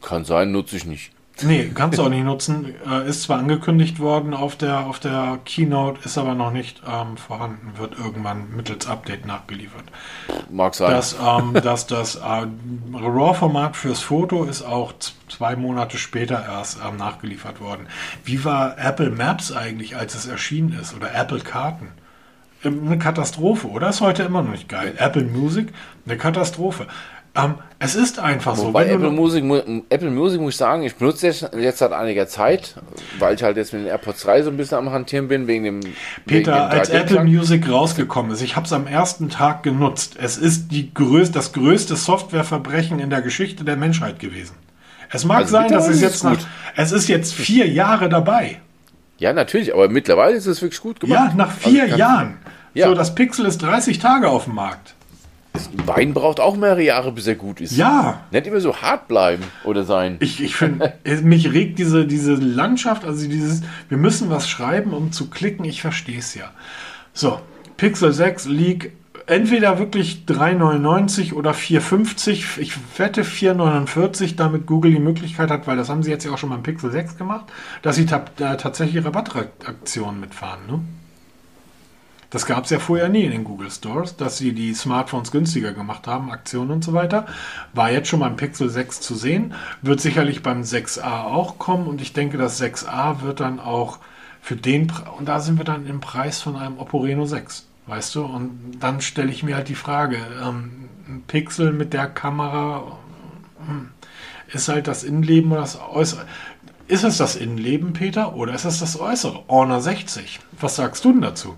[0.00, 1.12] Kann sein, nutze ich nicht.
[1.42, 2.74] Nee, kannst du auch nicht nutzen.
[2.88, 7.16] Äh, ist zwar angekündigt worden auf der, auf der Keynote, ist aber noch nicht ähm,
[7.16, 9.84] vorhanden, wird irgendwann mittels Update nachgeliefert.
[10.50, 10.90] Mag sein.
[10.90, 12.46] Das, ähm, dass das äh,
[12.92, 14.92] RAW-Format fürs Foto ist auch
[15.28, 17.86] zwei Monate später erst ähm, nachgeliefert worden.
[18.24, 20.94] Wie war Apple Maps eigentlich, als es erschienen ist?
[20.94, 21.88] Oder Apple Karten?
[22.64, 23.88] Eine Katastrophe, oder?
[23.88, 24.94] Ist heute immer noch nicht geil.
[24.96, 25.72] Apple Music,
[26.06, 26.86] eine Katastrophe.
[27.34, 28.72] Ähm, es ist einfach so.
[28.72, 29.42] Bei Apple Music,
[29.88, 32.76] Apple Music muss ich sagen, ich benutze jetzt, jetzt seit einiger Zeit,
[33.18, 35.64] weil ich halt jetzt mit den AirPods 3 so ein bisschen am Hantieren bin, wegen
[35.64, 35.80] dem.
[35.80, 35.90] Peter,
[36.26, 40.16] wegen dem als Apple Music rausgekommen ist, ich habe es am ersten Tag genutzt.
[40.20, 44.54] Es ist die größte, das größte Softwareverbrechen in der Geschichte der Menschheit gewesen.
[45.10, 46.38] Es mag also sein, dass es jetzt nach,
[46.76, 48.60] es ist jetzt vier Jahre dabei.
[49.18, 51.30] Ja, natürlich, aber mittlerweile ist es wirklich gut gemacht.
[51.30, 52.38] Ja, nach vier also Jahren.
[52.74, 52.88] Ja.
[52.88, 54.94] So, das Pixel ist 30 Tage auf dem Markt.
[55.86, 57.76] Wein braucht auch mehrere Jahre, bis er gut ist.
[57.76, 58.22] Ja.
[58.30, 60.16] Nicht immer so hart bleiben oder sein.
[60.20, 65.12] Ich, ich finde, mich regt diese, diese Landschaft, also dieses, wir müssen was schreiben, um
[65.12, 66.50] zu klicken, ich verstehe es ja.
[67.12, 67.40] So,
[67.76, 68.92] Pixel 6 League,
[69.26, 72.58] entweder wirklich 3,99 oder 4,50.
[72.58, 76.38] Ich wette 4,49, damit Google die Möglichkeit hat, weil das haben sie jetzt ja auch
[76.38, 77.46] schon beim Pixel 6 gemacht,
[77.82, 80.60] dass sie tatsächlich Rabattaktionen mitfahren.
[80.66, 80.80] Ne?
[82.32, 85.74] Das gab es ja vorher nie in den Google Stores, dass sie die Smartphones günstiger
[85.74, 87.26] gemacht haben, Aktionen und so weiter.
[87.74, 89.52] War jetzt schon beim Pixel 6 zu sehen,
[89.82, 93.98] wird sicherlich beim 6a auch kommen und ich denke, das 6a wird dann auch
[94.40, 98.14] für den, und da sind wir dann im Preis von einem Oppo Reno 6, weißt
[98.14, 98.24] du?
[98.24, 102.96] Und dann stelle ich mir halt die Frage, ähm, ein Pixel mit der Kamera
[103.66, 103.90] hm,
[104.48, 106.24] ist halt das Innenleben oder das Äußere
[106.88, 109.44] Ist es das Innenleben, Peter, oder ist es das Äußere?
[109.48, 110.40] Honor 60.
[110.58, 111.56] Was sagst du denn dazu?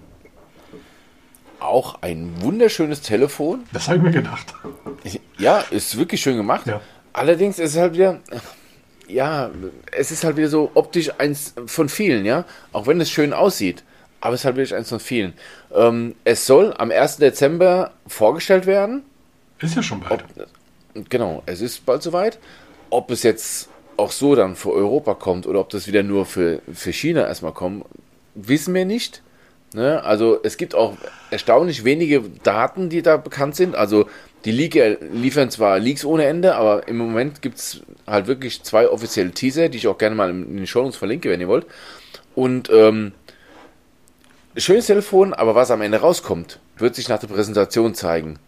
[1.64, 3.64] Auch ein wunderschönes Telefon.
[3.72, 4.54] Das habe ich mir gedacht.
[5.38, 6.66] Ja, ist wirklich schön gemacht.
[6.66, 6.82] Ja.
[7.14, 8.20] Allerdings ist es halt wieder,
[9.08, 9.50] ja,
[9.90, 12.44] es ist halt wieder so optisch eins von vielen, ja.
[12.72, 13.82] Auch wenn es schön aussieht.
[14.20, 15.32] Aber es ist halt wirklich eins von vielen.
[15.74, 17.16] Ähm, es soll am 1.
[17.16, 19.02] Dezember vorgestellt werden.
[19.58, 20.22] Ist ja schon bald.
[21.08, 22.38] Genau, es ist bald soweit.
[22.90, 26.60] Ob es jetzt auch so dann für Europa kommt oder ob das wieder nur für,
[26.72, 27.86] für China erstmal kommt,
[28.34, 29.22] wissen wir nicht.
[29.74, 30.02] Ne?
[30.04, 30.96] Also es gibt auch
[31.30, 33.74] erstaunlich wenige Daten, die da bekannt sind.
[33.74, 34.06] Also
[34.44, 38.88] die Leaker liefern zwar Leaks ohne Ende, aber im Moment gibt es halt wirklich zwei
[38.88, 41.66] offizielle Teaser, die ich auch gerne mal in den Show verlinke, wenn ihr wollt.
[42.36, 43.12] Und ähm,
[44.56, 48.38] schönes Telefon, aber was am Ende rauskommt, wird sich nach der Präsentation zeigen.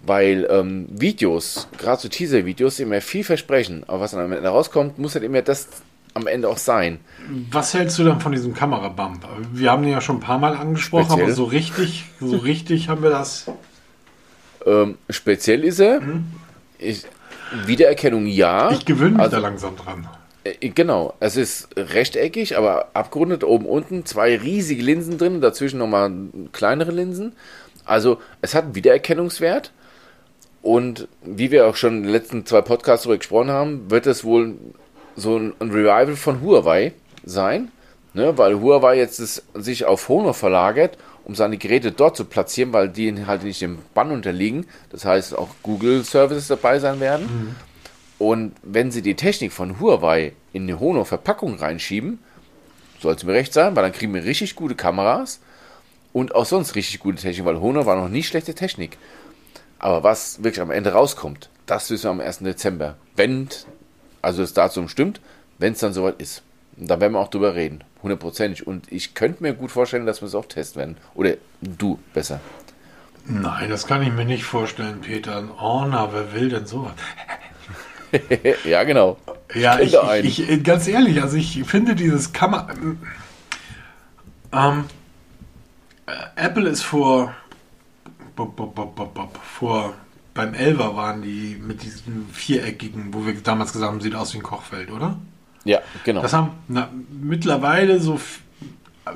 [0.00, 3.84] Weil ähm, Videos, gerade so Teaser-Videos, immer viel versprechen.
[3.86, 5.68] Aber was dann am Ende rauskommt, muss halt immer das
[6.14, 7.00] am Ende auch sein.
[7.50, 9.26] Was hältst du dann von diesem Kamerabump?
[9.52, 11.24] Wir haben den ja schon ein paar Mal angesprochen, Speziell?
[11.24, 13.46] aber so richtig, so richtig haben wir das.
[14.64, 16.00] Ähm, speziell ist er.
[16.78, 17.04] Ich,
[17.66, 18.70] Wiedererkennung ja.
[18.70, 20.08] Ich gewöhne mich Also- da langsam dran.
[20.44, 26.12] Äh, Genau, es ist rechteckig, aber abgerundet oben unten, zwei riesige Linsen drin, dazwischen nochmal
[26.52, 27.32] kleinere Linsen.
[27.84, 29.72] Also es hat einen Wiedererkennungswert
[30.62, 34.24] und wie wir auch schon in den letzten zwei Podcasts darüber gesprochen haben, wird es
[34.24, 34.54] wohl
[35.16, 36.92] so ein ein Revival von Huawei
[37.24, 37.70] sein,
[38.12, 38.36] ne?
[38.38, 42.88] weil Huawei jetzt es, sich auf Honor verlagert, um seine Geräte dort zu platzieren, weil
[42.88, 44.66] die halt nicht dem Bann unterliegen.
[44.90, 47.56] Das heißt, auch Google-Services dabei sein werden.
[48.18, 52.18] Und wenn sie die Technik von Huawei in eine Honor-Verpackung reinschieben,
[53.00, 55.40] soll es mir recht sein, weil dann kriegen wir richtig gute Kameras
[56.12, 58.98] und auch sonst richtig gute Technik, weil Honor war noch nie schlechte Technik.
[59.78, 62.38] Aber was wirklich am Ende rauskommt, das wissen wir am 1.
[62.38, 62.96] Dezember.
[63.16, 63.48] Wenn,
[64.24, 65.20] also das Datum stimmt,
[65.58, 66.42] wenn es dann soweit ist.
[66.76, 68.66] Und da werden wir auch drüber reden, hundertprozentig.
[68.66, 70.96] Und ich könnte mir gut vorstellen, dass wir es auch testen werden.
[71.14, 72.40] Oder du besser.
[73.26, 75.36] Nein, das kann ich mir nicht vorstellen, Peter.
[75.36, 76.92] Ein Honor, wer will denn sowas?
[78.64, 79.16] ja, genau.
[79.54, 82.68] Ja, ich, ich, ich, ganz ehrlich, also ich finde dieses Kamera.
[84.52, 84.84] Ähm,
[86.06, 87.34] äh, Apple ist vor.
[89.42, 89.94] Vor.
[90.34, 94.38] Beim Elver waren die mit diesen viereckigen, wo wir damals gesagt haben, sieht aus wie
[94.38, 95.16] ein Kochfeld, oder?
[95.64, 96.22] Ja, genau.
[96.22, 98.20] Das haben na, mittlerweile so.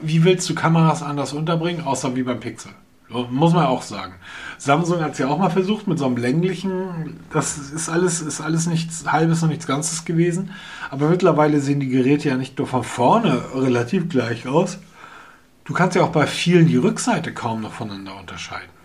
[0.01, 2.71] Wie willst du Kameras anders unterbringen, außer wie beim Pixel?
[3.09, 4.15] Muss man auch sagen.
[4.59, 7.19] Samsung hat es ja auch mal versucht mit so einem länglichen.
[7.33, 10.51] Das ist alles, ist alles nichts Halbes und nichts Ganzes gewesen.
[10.91, 14.79] Aber mittlerweile sehen die Geräte ja nicht nur von vorne relativ gleich aus.
[15.65, 18.78] Du kannst ja auch bei vielen die Rückseite kaum noch voneinander unterscheiden.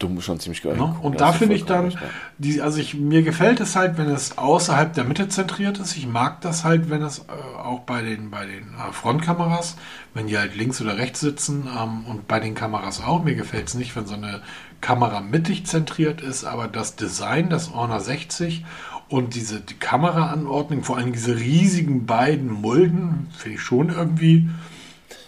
[0.00, 0.72] Du musst schon ziemlich geil.
[0.72, 0.78] Ne?
[0.80, 2.08] gucken, Und da finde ich dann, recht, ja.
[2.38, 5.96] die, also ich, mir gefällt es halt, wenn es außerhalb der Mitte zentriert ist.
[5.96, 9.76] Ich mag das halt, wenn es äh, auch bei den, bei den äh, Frontkameras,
[10.14, 13.22] wenn die halt links oder rechts sitzen ähm, und bei den Kameras auch.
[13.22, 14.40] Mir gefällt es nicht, wenn so eine
[14.80, 18.64] Kamera mittig zentriert ist, aber das Design, das Honor 60
[19.10, 24.48] und diese die Kameraanordnung, vor allem diese riesigen beiden Mulden, finde ich schon irgendwie,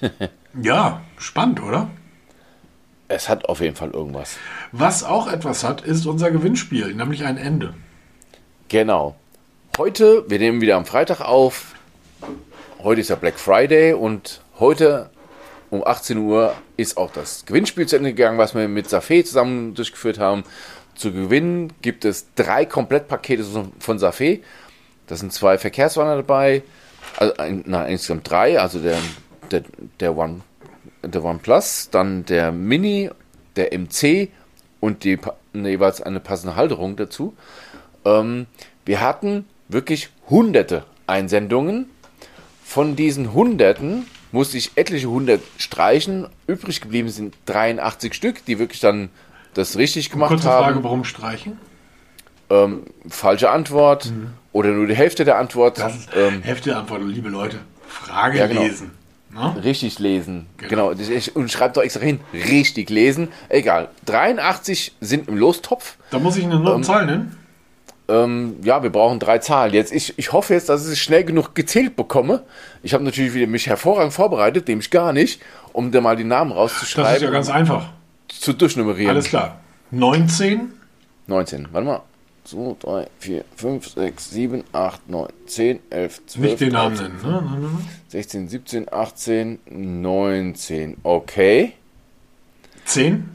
[0.62, 1.90] ja, spannend, oder?
[3.14, 4.38] Es hat auf jeden Fall irgendwas.
[4.72, 7.74] Was auch etwas hat, ist unser Gewinnspiel, nämlich ein Ende.
[8.68, 9.16] Genau.
[9.76, 11.74] Heute, wir nehmen wieder am Freitag auf.
[12.82, 15.10] Heute ist ja Black Friday und heute
[15.68, 19.74] um 18 Uhr ist auch das Gewinnspiel zu Ende gegangen, was wir mit Safé zusammen
[19.74, 20.44] durchgeführt haben.
[20.94, 23.44] Zu gewinnen gibt es drei Komplettpakete
[23.78, 24.40] von Safé.
[25.06, 26.62] Da sind zwei Verkehrswarner dabei,
[27.18, 28.96] also ein, na, insgesamt drei, also der,
[29.50, 29.64] der,
[30.00, 30.40] der One
[31.02, 33.10] der OnePlus, dann der Mini,
[33.56, 34.28] der MC
[34.80, 35.18] und die,
[35.54, 37.34] jeweils eine passende Halterung dazu.
[38.04, 38.46] Ähm,
[38.84, 41.90] wir hatten wirklich hunderte Einsendungen.
[42.64, 46.26] Von diesen hunderten musste ich etliche hundert streichen.
[46.46, 49.10] Übrig geblieben sind 83 Stück, die wirklich dann
[49.54, 50.64] das richtig gemacht Kurze haben.
[50.64, 51.58] Frage, warum streichen?
[52.48, 54.12] Ähm, falsche Antwort
[54.52, 55.78] oder nur die Hälfte der Antwort.
[55.78, 57.58] Das ist ähm, Hälfte der Antwort, liebe Leute.
[57.86, 58.62] Frage Ja, genau.
[58.62, 58.90] lesen.
[59.34, 59.56] Ne?
[59.64, 60.46] Richtig lesen.
[60.58, 60.92] Genau.
[60.94, 61.20] Genau.
[61.34, 62.20] Und schreibt doch extra hin.
[62.34, 63.28] Richtig lesen.
[63.48, 63.88] Egal.
[64.06, 65.96] 83 sind im Lostopf.
[66.10, 67.38] Da muss ich eine Ähm, neue Zahl nennen.
[68.08, 69.72] Ähm, ja, wir brauchen drei Zahlen.
[69.72, 72.42] Jetzt, ich, ich hoffe jetzt, dass ich es schnell genug gezählt bekomme.
[72.82, 75.40] Ich habe natürlich wieder mich hervorragend vorbereitet, nämlich gar nicht,
[75.72, 77.86] um da mal die Namen Das ist rauszuschreiben ja ganz einfach.
[78.28, 79.10] zu durchnummerieren.
[79.10, 79.60] Alles klar.
[79.92, 80.72] 19,
[81.26, 81.68] 19.
[81.72, 82.00] Warte mal.
[82.44, 87.16] 2, 3, 4, 5, 6, 7, 8, 9, 10, 11, 12, nicht den Namen 13,
[87.16, 87.32] nennen.
[87.32, 87.42] Ne?
[87.42, 87.78] Ne, ne, ne.
[88.08, 90.96] 16, 17, 18, 19.
[91.02, 91.72] Okay.
[92.84, 93.28] 10,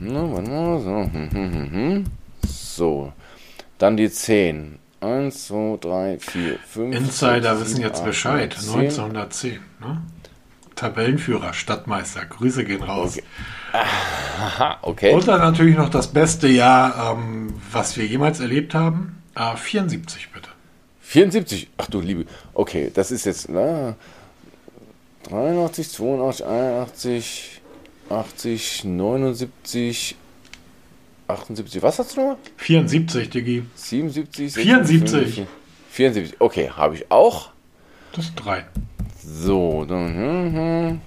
[0.00, 0.90] Na, warte mal, so.
[0.90, 2.04] hm, hm, hm, hm.
[2.46, 3.12] so.
[3.78, 4.78] Dann die 10.
[5.00, 6.96] 1, 2, 3, 4, 5.
[6.96, 8.52] Insider 6, wissen 7, jetzt 8, Bescheid.
[8.58, 8.80] 10.
[8.80, 9.60] 1910.
[9.80, 10.02] Ne?
[10.76, 12.24] Tabellenführer, Stadtmeister.
[12.24, 13.16] Grüße gehen raus.
[13.18, 13.26] Okay.
[13.72, 15.14] Aha, okay.
[15.14, 19.22] Und dann natürlich noch das beste Jahr, ähm, was wir jemals erlebt haben.
[19.34, 20.50] Äh, 74 bitte.
[21.00, 21.68] 74?
[21.78, 22.26] Ach du Liebe.
[22.54, 23.96] Okay, das ist jetzt na,
[25.28, 27.60] 83, 82, 81,
[28.10, 30.16] 80, 79,
[31.28, 31.82] 78.
[31.82, 32.36] Was hast du noch?
[32.56, 33.62] 74, Diggi.
[33.74, 35.46] 77, 74.
[35.90, 36.40] 74.
[36.40, 37.50] Okay, habe ich auch.
[38.14, 38.64] Das ist drei.
[39.24, 40.14] So, dann.
[40.14, 41.00] Hm, hm.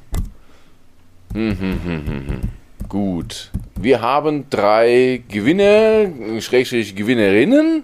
[1.36, 2.42] Hm, hm, hm.
[2.88, 3.52] Gut.
[3.78, 6.10] Wir haben drei Gewinner,
[6.40, 7.84] Schrägstrich Gewinnerinnen.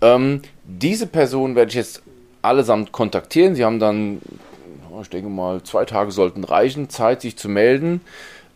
[0.00, 2.02] Ähm, diese Personen werde ich jetzt
[2.40, 3.54] allesamt kontaktieren.
[3.54, 4.22] Sie haben dann,
[5.02, 8.00] ich denke mal, zwei Tage sollten reichen, Zeit, sich zu melden.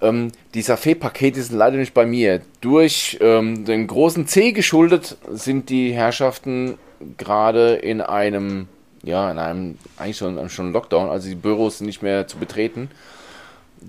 [0.00, 2.40] Ähm, die Safé-Pakete sind leider nicht bei mir.
[2.62, 6.78] Durch ähm, den großen C geschuldet sind die Herrschaften
[7.18, 8.68] gerade in einem,
[9.02, 12.88] ja, in einem, eigentlich schon, schon Lockdown, also die Büros sind nicht mehr zu betreten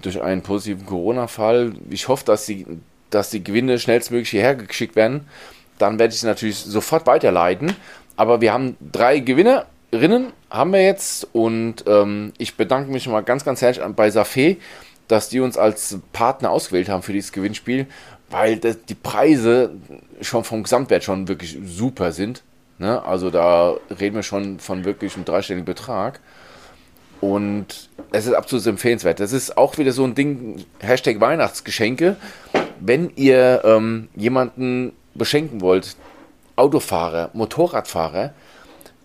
[0.02, 1.74] durch einen positiven Corona-Fall.
[1.90, 2.66] Ich hoffe, dass die,
[3.10, 5.28] dass die Gewinne schnellstmöglich hierher geschickt werden.
[5.78, 7.76] Dann werde ich sie natürlich sofort weiterleiten.
[8.16, 11.28] Aber wir haben drei Gewinnerinnen, haben wir jetzt.
[11.34, 14.58] Und ähm, ich bedanke mich mal ganz, ganz herzlich bei Safé,
[15.08, 17.88] dass die uns als Partner ausgewählt haben für dieses Gewinnspiel,
[18.30, 19.72] weil das, die Preise
[20.22, 22.44] schon vom Gesamtwert schon wirklich super sind.
[22.78, 23.04] Ne?
[23.04, 26.20] Also da reden wir schon von wirklich einem dreistelligen Betrag.
[27.24, 29.22] Und es ist absolut empfehlenswert.
[29.22, 32.18] Das ist auch wieder so ein Ding, Hashtag Weihnachtsgeschenke.
[32.82, 35.96] Wenn ihr ähm, jemanden beschenken wollt,
[36.58, 38.34] Autofahrer, Motorradfahrer,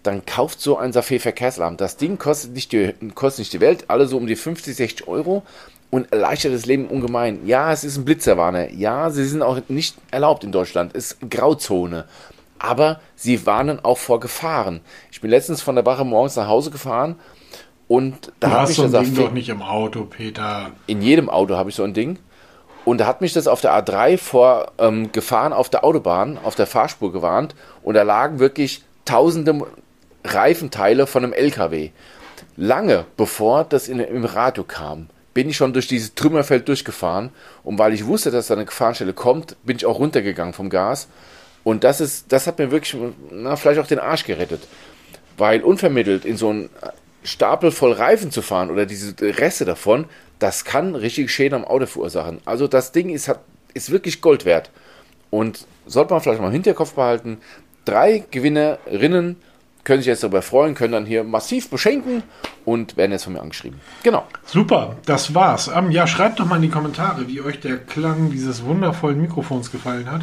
[0.02, 1.76] dann kauft so ein Safé Verkehrsalarm.
[1.76, 5.06] Das Ding kostet nicht, die, kostet nicht die Welt, alle so um die 50, 60
[5.06, 5.44] Euro
[5.92, 7.46] und erleichtert das Leben ungemein.
[7.46, 8.72] Ja, es ist ein Blitzerwarner.
[8.72, 10.90] Ja, sie sind auch nicht erlaubt in Deutschland.
[10.96, 12.04] Es ist Grauzone.
[12.58, 14.80] Aber sie warnen auch vor Gefahren.
[15.12, 17.14] Ich bin letztens von der Wache morgens nach Hause gefahren
[17.88, 20.70] und da habe ich so ein Ding doch nicht im Auto, Peter.
[20.86, 22.18] In jedem Auto habe ich so ein Ding.
[22.84, 26.54] Und da hat mich das auf der A3 vor ähm, Gefahren auf der Autobahn, auf
[26.54, 27.54] der Fahrspur gewarnt.
[27.82, 29.66] Und da lagen wirklich tausende
[30.24, 31.90] Reifenteile von einem LKW.
[32.56, 37.30] Lange bevor das in, im Radio kam, bin ich schon durch dieses Trümmerfeld durchgefahren.
[37.64, 41.08] Und weil ich wusste, dass da eine Gefahrenstelle kommt, bin ich auch runtergegangen vom Gas.
[41.64, 44.66] Und das ist, das hat mir wirklich, na, vielleicht auch den Arsch gerettet.
[45.36, 46.70] Weil unvermittelt in so ein
[47.22, 50.06] Stapel voll Reifen zu fahren oder diese Reste davon,
[50.38, 52.40] das kann richtig Schäden am Auto verursachen.
[52.44, 53.40] Also das Ding ist, hat,
[53.74, 54.70] ist wirklich Gold wert.
[55.30, 57.38] Und sollte man vielleicht mal im Hinterkopf behalten,
[57.84, 59.36] drei Gewinnerinnen
[59.84, 62.22] können sich jetzt darüber freuen, können dann hier massiv beschenken
[62.66, 63.80] und werden jetzt von mir angeschrieben.
[64.02, 64.26] Genau.
[64.44, 65.70] Super, das war's.
[65.74, 69.72] Ähm, ja, schreibt doch mal in die Kommentare, wie euch der Klang dieses wundervollen Mikrofons
[69.72, 70.22] gefallen hat.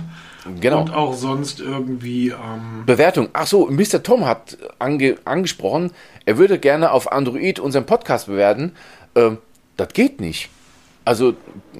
[0.62, 0.82] Genau.
[0.82, 2.30] Und auch sonst irgendwie.
[2.30, 3.30] Ähm Bewertung.
[3.34, 4.04] Ach so, Mr.
[4.04, 5.92] Tom hat ange angesprochen,
[6.26, 8.74] er würde gerne auf Android unseren Podcast bewerten.
[9.16, 9.40] Ähm,
[9.78, 10.50] das geht nicht.
[11.04, 11.36] Also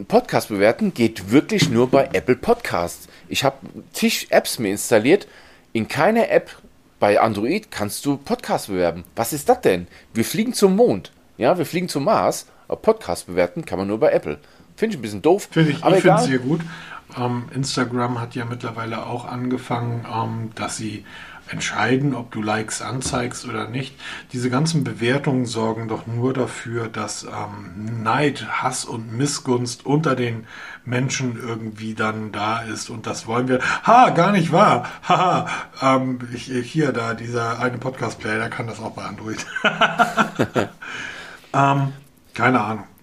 [0.08, 3.08] Podcast bewerten geht wirklich nur bei Apple Podcasts.
[3.28, 3.58] Ich habe
[3.92, 5.28] zig Apps mir installiert.
[5.74, 6.52] In keiner App
[7.00, 9.04] bei Android kannst du Podcast bewerben.
[9.16, 9.88] Was ist das denn?
[10.14, 11.12] Wir fliegen zum Mond.
[11.38, 12.46] Ja, wir fliegen zum Mars.
[12.68, 14.40] Aber Podcast bewerten kann man nur bei Apple.
[14.76, 15.48] Finde ich ein bisschen doof.
[15.52, 16.62] Finde ich, ich finde es sehr gut.
[17.18, 21.06] Ähm, Instagram hat ja mittlerweile auch angefangen, ähm, dass sie
[21.48, 23.96] entscheiden, ob du Likes anzeigst oder nicht.
[24.34, 30.48] Diese ganzen Bewertungen sorgen doch nur dafür, dass ähm, Neid, Hass und Missgunst unter den
[30.86, 32.90] Menschen irgendwie dann da ist.
[32.90, 33.60] Und das wollen wir.
[33.84, 34.90] Ha, gar nicht wahr.
[35.08, 35.48] Haha.
[35.82, 39.46] ähm, ich, hier, da, dieser eine Podcast-Player, der kann das auch bei Android.
[41.54, 41.94] ähm,
[42.34, 42.95] keine Ahnung.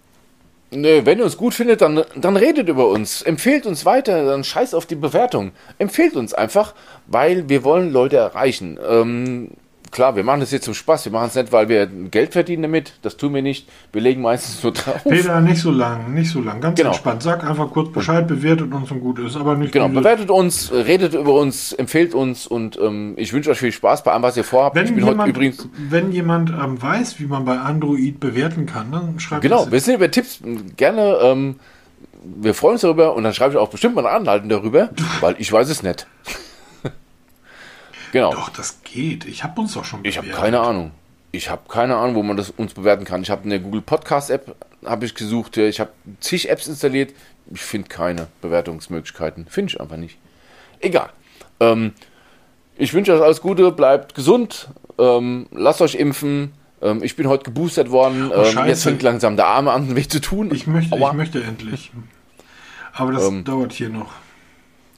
[0.74, 3.20] Nö, wenn ihr uns gut findet, dann, dann redet über uns.
[3.20, 5.52] Empfehlt uns weiter, dann scheiß auf die Bewertung.
[5.78, 6.74] Empfehlt uns einfach,
[7.06, 8.78] weil wir wollen Leute erreichen.
[8.88, 9.50] Ähm,
[9.92, 11.04] klar, wir machen das jetzt zum Spaß.
[11.04, 12.94] Wir machen es nicht, weil wir Geld verdienen damit.
[13.02, 13.68] Das tun wir nicht.
[13.92, 15.04] Wir legen meistens nur drauf.
[15.04, 16.60] Peter, nicht so lang, nicht so lang.
[16.60, 16.90] Ganz genau.
[16.90, 17.22] entspannt.
[17.22, 19.36] Sag einfach kurz Bescheid, bewertet uns und gut ist.
[19.36, 23.58] Aber nicht Genau, bewertet uns, redet über uns, empfehlt uns und ähm, ich wünsche euch
[23.58, 24.74] viel Spaß bei allem, was ihr vorhabt.
[24.74, 29.42] Wenn jemand, übrigens, wenn jemand ähm, weiß, wie man bei Android bewerten kann, dann schreibt
[29.42, 30.40] Genau, wir sind über Tipps
[30.76, 31.18] gerne.
[31.22, 31.56] Ähm,
[32.24, 34.90] wir freuen uns darüber und dann schreibe ich auch bestimmt mal eine Anleitung darüber,
[35.20, 36.06] weil ich weiß es nicht.
[38.12, 38.32] Genau.
[38.32, 39.24] Doch, das geht.
[39.24, 40.24] Ich habe uns doch schon bewertet.
[40.24, 40.92] Ich habe keine Ahnung.
[41.32, 43.22] Ich habe keine Ahnung, wo man das uns bewerten kann.
[43.22, 45.56] Ich habe eine Google Podcast App habe ich gesucht.
[45.56, 45.90] Ich habe
[46.20, 47.14] zig Apps installiert.
[47.52, 49.46] Ich finde keine Bewertungsmöglichkeiten.
[49.46, 50.18] Finde ich einfach nicht.
[50.80, 51.10] Egal.
[51.60, 51.92] Ähm,
[52.76, 53.72] ich wünsche euch alles Gute.
[53.72, 54.68] Bleibt gesund.
[54.98, 56.52] Ähm, lasst euch impfen.
[56.82, 58.30] Ähm, ich bin heute geboostert worden.
[58.30, 60.50] Oh, ähm, jetzt fängt langsam der Arme an, weh zu tun.
[60.52, 61.92] Ich möchte, ich möchte endlich.
[62.92, 64.12] Aber das ähm, dauert hier noch.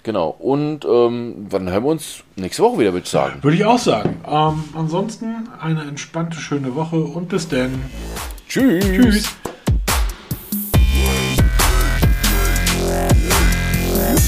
[0.05, 0.36] Genau.
[0.39, 3.43] Und ähm, dann hören wir uns nächste Woche wieder, würde ich sagen.
[3.43, 4.20] Würde ich auch sagen.
[4.31, 7.82] Ähm, ansonsten eine entspannte, schöne Woche und bis dann.
[8.47, 8.85] Tschüss.
[8.85, 9.36] Tschüss.